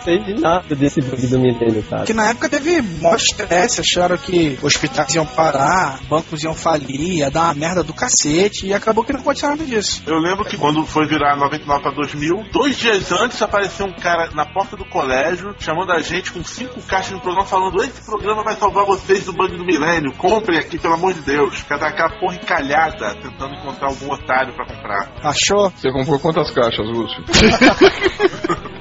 [0.04, 2.04] sei de nada desse bug do milênio, cara.
[2.04, 7.30] Que na época teve maior estresse, acharam que hospitais iam parar, bancos iam falir, ia
[7.30, 10.02] dar uma merda do cacete, e acabou que não aconteceu nada disso.
[10.06, 14.30] Eu lembro que quando foi virar 99 pra 2000, dois dias antes apareceu um cara
[14.34, 18.42] na porta do colégio chamando a gente com cinco caixas no programa falando: Esse programa
[18.44, 21.62] vai salvar vocês do bug do milênio, comprem aqui, pelo amor de Deus.
[21.62, 25.12] Cada aquela porra encalhada tentando encontrar algum otário pra comprar.
[25.22, 25.70] Achou?
[25.70, 27.24] Você comprou quantas caixas, Lúcio?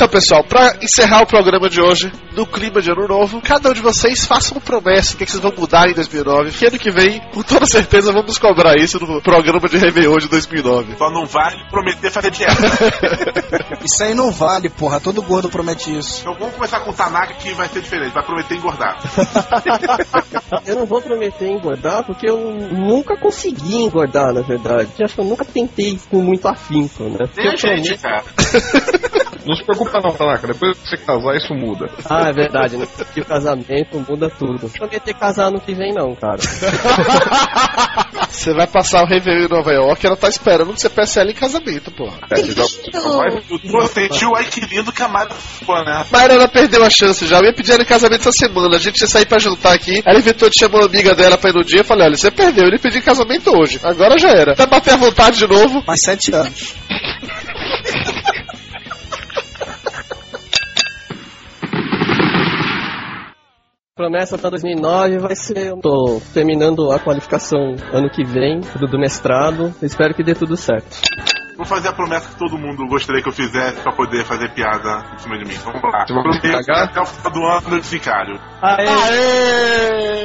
[0.00, 3.74] Então, pessoal, pra encerrar o programa de hoje, no clima de ano novo, cada um
[3.74, 6.52] de vocês faça uma promessa, o que, é que vocês vão mudar em 2009.
[6.52, 10.28] Que ano que vem, com toda certeza, vamos cobrar isso no programa de Réveillon de
[10.28, 10.96] 2009.
[10.96, 12.54] Só não vale prometer fazer dieta.
[13.84, 15.00] Isso aí não vale, porra.
[15.00, 16.20] Todo gordo promete isso.
[16.20, 18.98] então vamos começar com o Tanaka que vai ser diferente, vai prometer engordar.
[20.66, 24.90] Eu não vou prometer engordar porque eu nunca consegui engordar, na verdade.
[24.98, 27.16] Eu acho que eu nunca tentei com muito afinco, né?
[27.36, 28.24] Eu gente, prometo- cara.
[29.46, 30.46] Não se preocupa não, Tanaka.
[30.46, 31.90] Depois que você casar, isso muda.
[32.08, 32.86] Ah, é verdade, né?
[33.14, 34.62] Que o casamento muda tudo.
[34.62, 36.38] Não prometer casar ano que vem, não, cara.
[38.30, 41.30] Você vai passar o Réveillon em Nova York, ela tá esperando que você peça ela
[41.30, 42.16] em casamento, porra.
[42.30, 45.34] É, Eu senti o ai que lindo que a Mari
[45.66, 46.06] pô, né?
[46.10, 47.38] Mas ela perdeu a chance já.
[47.38, 48.76] Eu ia pedir ela em casamento essa semana.
[48.76, 50.02] A gente ia sair pra jantar aqui.
[50.06, 51.80] Ela inventou de chamar uma amiga dela pra ir no dia.
[51.80, 52.64] Eu falei: olha, você perdeu.
[52.64, 53.80] Eu lhe pedi em casamento hoje.
[53.82, 54.54] Agora já era.
[54.54, 55.82] Vai bater à vontade de novo.
[55.86, 56.74] Mais sete anos.
[64.00, 65.66] Promessa pra 2009 vai ser.
[65.66, 69.74] eu Tô terminando a qualificação ano que vem, tudo do mestrado.
[69.82, 71.02] Espero que dê tudo certo.
[71.54, 75.04] Vou fazer a promessa que todo mundo gostaria que eu fizesse pra poder fazer piada
[75.12, 75.52] em cima de mim.
[75.62, 76.06] Vamos lá.
[76.06, 76.70] Você vai Prometo?
[76.70, 78.40] Até o final do ano eu desficário.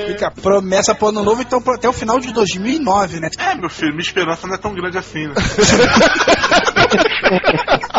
[0.07, 3.27] Fica promessa pro ano novo, então até o final de 2009, né?
[3.37, 5.33] É, meu filho, minha esperança não é tão grande assim, né?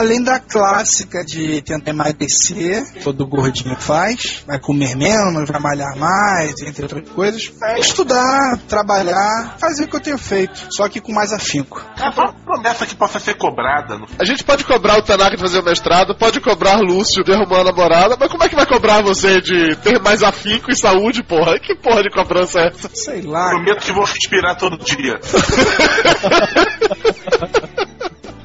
[0.00, 6.62] Além da clássica de tentar emagrecer, todo gordinho faz, vai comer menos, vai malhar mais,
[6.62, 11.12] entre outras coisas, é estudar, trabalhar, fazer o que eu tenho feito, só que com
[11.12, 11.84] mais afinco.
[12.00, 13.98] É uma promessa que possa ser cobrada.
[13.98, 14.06] No...
[14.18, 17.56] A gente pode cobrar o Tanaka de fazer o mestrado, pode cobrar Lúcio de arrumar
[17.56, 21.22] uma namorada, mas como é que vai cobrar você de ter mais afinco e saúde,
[21.22, 21.58] porra?
[21.58, 22.88] Que porra de cobrança é essa?
[22.94, 23.50] Sei lá.
[23.50, 25.20] Prometo que vou respirar todo dia.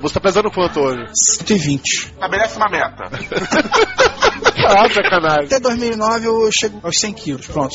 [0.08, 1.06] Você tá pesando quanto hoje?
[1.36, 1.84] 120.
[1.84, 3.10] Estabelece uma meta.
[4.70, 5.46] Ah, sacanagem.
[5.46, 7.74] Até 2009 eu chego aos 100 quilos, pronto.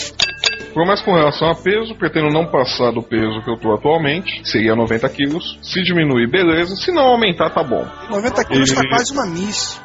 [0.74, 4.74] Promessa com relação a peso, pretendo não passar do peso que eu tô atualmente, seria
[4.76, 5.59] 90 quilos.
[5.62, 6.74] Se diminuir, beleza.
[6.76, 7.87] Se não aumentar, tá bom.
[8.11, 9.80] 90 quilos tá E- quase uma miss.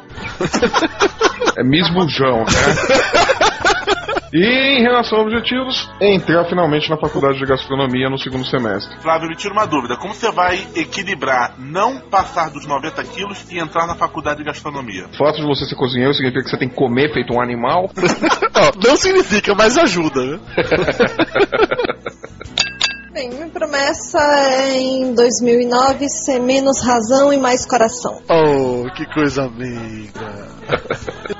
[1.56, 2.44] É Miss Bujão, né?
[4.32, 9.00] E em relação a objetivos, entrar finalmente na faculdade de gastronomia no segundo semestre.
[9.00, 9.96] Flávio, me tira uma dúvida.
[9.96, 15.06] Como você vai equilibrar não passar dos 90 quilos e entrar na faculdade de gastronomia?
[15.06, 17.90] O fato de você ser cozinheiro significa que você tem que comer feito um animal.
[18.58, 20.40] Não, não significa, mas ajuda, né?
[23.12, 28.20] Bem, minha promessa é em 2009 ser menos razão e mais coração.
[28.28, 30.48] Oh, que coisa amiga.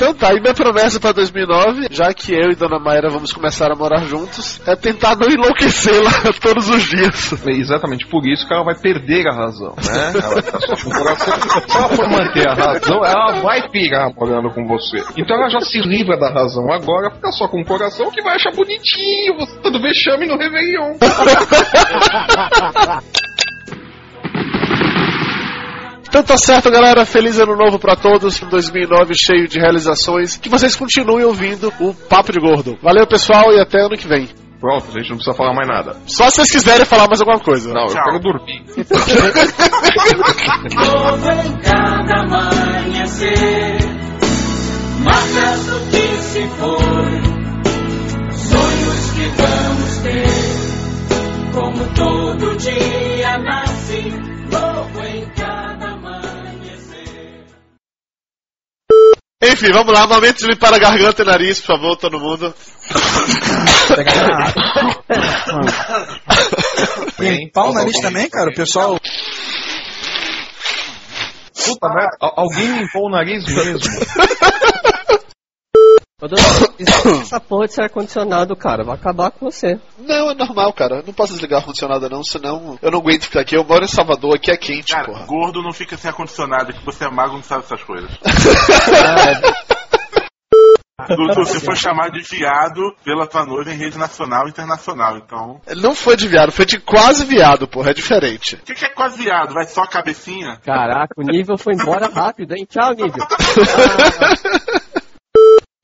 [0.00, 3.70] Então tá, e minha promessa pra 2009, já que eu e Dona Mayra vamos começar
[3.70, 7.34] a morar juntos, é tentar não enlouquecer lá todos os dias.
[7.46, 10.12] É exatamente por isso que ela vai perder a razão, né?
[10.14, 11.34] Ela vai ficar só com o coração.
[11.34, 15.04] Ela for manter a razão, ela vai pirar morando com você.
[15.18, 18.36] Então ela já se livra da razão agora, fica só com o coração que vai
[18.36, 20.96] achar bonitinho você dando vexame no Réveillon.
[26.10, 27.06] Então tá certo, galera.
[27.06, 28.42] Feliz ano novo pra todos.
[28.42, 30.36] Um 2009 cheio de realizações.
[30.36, 32.76] Que vocês continuem ouvindo o Papo de Gordo.
[32.82, 34.28] Valeu, pessoal, e até ano que vem.
[34.60, 35.96] Pronto, a gente não precisa falar mais nada.
[36.06, 37.72] Só se vocês quiserem falar mais alguma coisa.
[37.72, 38.64] Não, eu quero dormir.
[40.74, 43.78] Novo em cada amanhecer,
[44.98, 47.22] marcas do que se foi,
[48.34, 50.26] sonhos que vamos ter,
[51.54, 53.59] como todo dia nasce,
[59.42, 60.06] Enfim, vamos lá.
[60.06, 62.54] Momento de limpar a garganta e nariz, por favor, todo mundo.
[67.18, 68.98] Limpar o nariz também, cara, o pessoal.
[71.64, 73.78] Puta merda, al- alguém limpou o nariz mesmo.
[77.22, 79.78] Essa porra de ar-condicionado, cara, vai acabar com você.
[79.98, 80.96] Não, é normal, cara.
[80.96, 83.56] Eu não posso desligar ar-condicionado, não, senão eu não aguento ficar aqui.
[83.56, 85.26] Eu moro em Salvador, aqui é quente, Cara, porra.
[85.26, 88.10] gordo não fica sem ar-condicionado, que você é magro não sabe essas coisas.
[91.34, 95.60] Você foi chamado de viado pela tua noiva em rede nacional e internacional, então.
[95.66, 98.56] Ele não foi de viado, foi de quase viado, porra, é diferente.
[98.56, 99.54] O que, que é quase viado?
[99.54, 100.58] Vai só a cabecinha?
[100.64, 102.66] Caraca, o nível foi embora rápido, hein?
[102.68, 103.24] Tchau, nível.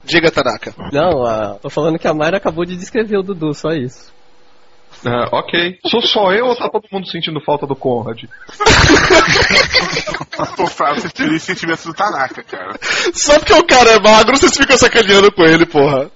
[0.07, 0.73] Diga, Tanaka.
[0.93, 4.15] Não, ah, tô falando que a Mayra acabou de descrever o Dudu, só isso.
[5.05, 5.79] Ah, ok.
[5.87, 8.25] Sou só eu ou tá todo mundo sentindo falta do Conrad?
[10.57, 12.79] Pô, Fábio, você teria sentimentos do Tanaka, cara.
[13.13, 16.11] Só porque o cara é magro, vocês ficam sacaneando com ele, porra.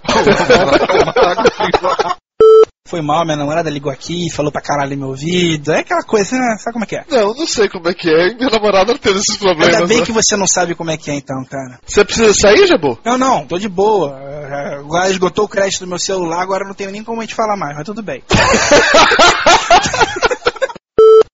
[2.91, 5.71] Foi mal, minha namorada ligou aqui, falou pra caralho no meu ouvido.
[5.71, 6.57] É aquela coisa, né?
[6.59, 7.05] Sabe como é que é?
[7.09, 8.35] Não, não sei como é que é.
[8.35, 9.77] Minha namorada teve esses problemas.
[9.77, 10.05] Ainda bem né?
[10.05, 11.79] que você não sabe como é que é então, cara.
[11.87, 12.99] Você precisa sair, Jabu?
[13.05, 14.19] Não, não, tô de boa.
[14.21, 17.37] É, Agora esgotou o crédito do meu celular, agora não tenho nem como a gente
[17.37, 18.25] falar mais, mas tudo bem.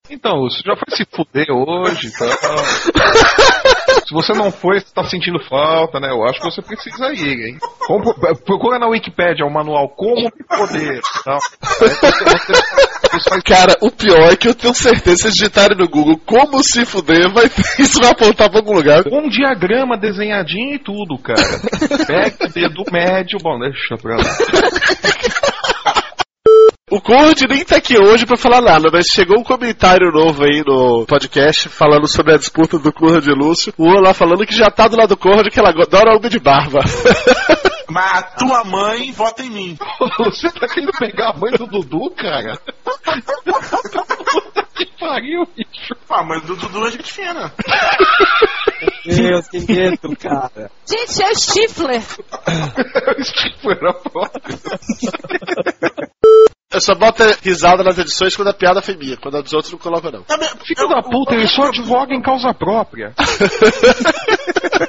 [0.09, 2.27] Então, você já foi se fuder hoje, tá?
[4.07, 6.11] Se você não foi, você tá sentindo falta, né?
[6.11, 7.59] Eu acho que você precisa ir, hein?
[8.45, 11.39] Procura na Wikipédia o manual Como Me Poder, tá?
[13.45, 17.33] Cara, o pior é que eu tenho certeza, se digitarem no Google como se fuder,
[17.33, 17.47] vai,
[17.79, 19.03] isso vai apontar pra algum lugar.
[19.11, 21.43] Um diagrama desenhadinho e tudo, cara.
[22.07, 24.23] Pega o dedo médio, bom, deixa pra lá.
[26.89, 30.63] O Conrad nem tá aqui hoje pra falar nada, mas chegou um comentário novo aí
[30.65, 33.75] no podcast falando sobre a disputa do Conrad e Lúcio.
[33.77, 36.39] O Olá falando que já tá do lado do Conrad, que ela adora homem de
[36.39, 36.79] barba.
[37.91, 39.77] Mas a tua mãe vota em mim.
[40.27, 42.57] Você tá querendo pegar a mãe do Dudu, cara?
[42.85, 43.21] Puta
[44.77, 45.97] que pariu, bicho.
[46.09, 47.53] Ah, mas do Dudu é gente fina.
[49.05, 50.71] Deus, que medo, cara.
[50.87, 52.03] Gente, é o Stifler.
[52.03, 54.59] Tipo, era próprio.
[56.77, 59.73] Eu só boto risada nas edições quando a piada foi minha, quando a dos outros
[59.73, 60.25] não coloca não.
[60.63, 63.15] Filho da puta, ele só advoga em causa própria.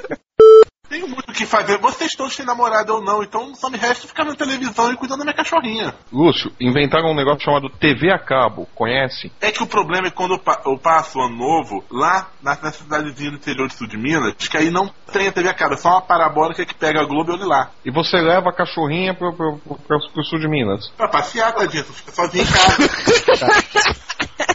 [0.98, 1.78] Tenho muito o que fazer.
[1.78, 5.20] Vocês todos têm namorado ou não, então só me resta ficar na televisão e cuidando
[5.20, 5.94] da minha cachorrinha.
[6.12, 9.30] Lúcio, inventaram um negócio chamado TV a cabo, conhece?
[9.40, 12.30] É que o problema é que quando eu, pa- eu passo o ano novo, lá
[12.42, 15.48] na, na cidadezinha do interior de sul de Minas, que aí não tem a TV
[15.48, 17.70] a cabo, é só uma parabólica que pega a Globo e olha lá.
[17.84, 20.88] E você leva a cachorrinha pro, pro, pro, pro, pro sul de Minas.
[20.96, 23.58] Pra passear, tadinha, tu fica sozinho em casa.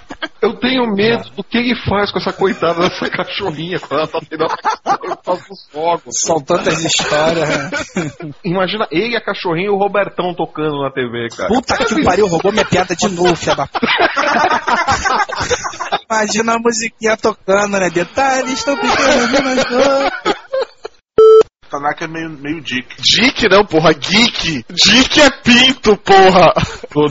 [0.42, 4.20] Eu tenho medo do que ele faz com essa coitada dessa cachorrinha quando ela tá
[4.30, 6.20] tendo a dos fogos.
[6.20, 7.48] São tantas histórias.
[7.50, 7.72] né?
[8.44, 11.50] Imagina ele, a cachorrinha e o Robertão tocando na TV, cara.
[11.50, 13.88] Puta que pariu, roubou minha piada de novo, filha da puta.
[16.10, 17.90] Imagina a musiquinha tocando, né?
[17.90, 20.10] Detalhes tão pequenos, mas não.
[21.74, 22.88] Tanaka é meio, meio dick.
[23.02, 24.64] Dick não, porra, geek.
[24.70, 26.54] Dick é pinto, porra.
[26.96, 27.02] O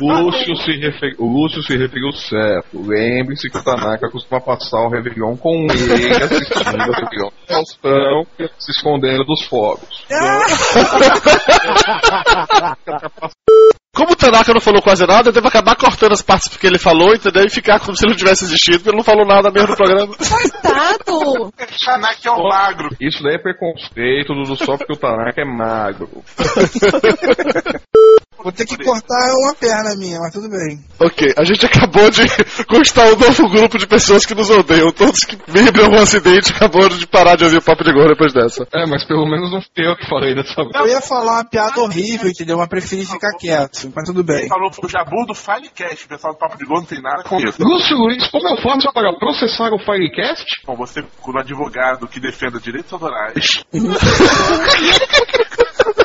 [0.00, 2.68] Lúcio se referiu, o Lúcio se referiu certo.
[2.72, 8.26] Lembre-se que o Tanaka costuma passar o Réveillon com ele assistindo o Réveillon do Faustão,
[8.58, 10.06] se escondendo dos fogos.
[13.94, 16.78] Como o Tanaka não falou quase nada, eu devo acabar cortando as partes que ele
[16.78, 17.44] falou, entendeu?
[17.44, 19.76] E ficar como se ele não tivesse existido, porque ele não falou nada mesmo no
[19.76, 20.16] programa.
[20.16, 21.52] Coitado.
[21.84, 22.88] Tanaka é um magro.
[22.98, 26.08] Isso daí é preconceito, Dudu, só porque o Tanaka é magro.
[28.42, 30.80] Vou ter que cortar uma perna minha, mas tudo bem.
[30.98, 32.22] Ok, a gente acabou de
[32.66, 34.90] conquistar um novo grupo de pessoas que nos odeiam.
[34.92, 38.32] Todos que vibram um acidente acabou de parar de ouvir o Papo de Gordo depois
[38.32, 38.66] dessa.
[38.74, 40.74] É, mas pelo menos não fui eu que falei dessa vez.
[40.74, 42.58] Eu ia falar uma piada horrível, entendeu?
[42.58, 44.40] Mas preferi ficar quieto, mas tudo bem.
[44.40, 47.22] Ele falou pro Jabu do Filecast, o pessoal do Papo de Gol não tem nada
[47.22, 47.62] com isso.
[47.62, 50.62] Lúcio Luiz, como eu faço para processar o Firecast?
[50.66, 53.62] Bom, você, como advogado que defenda direitos autorais,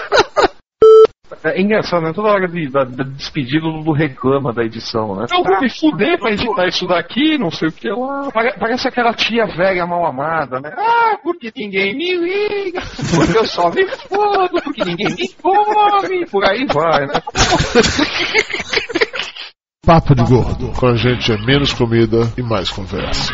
[1.43, 2.13] É engraçado, né?
[2.13, 5.25] Toda hora de, da, da despedida do reclama da edição, né?
[5.31, 8.29] Eu vou me fuder pra editar isso daqui, não sei o que lá.
[8.31, 10.71] Pare- Parece aquela tia velha mal amada, né?
[10.77, 12.81] Ah, porque ninguém me liga,
[13.13, 17.13] porque eu só me fodo, porque ninguém me come, por aí vai, né?
[19.85, 20.71] Papo de Gordo.
[20.79, 23.33] Com a gente é menos comida e mais conversa.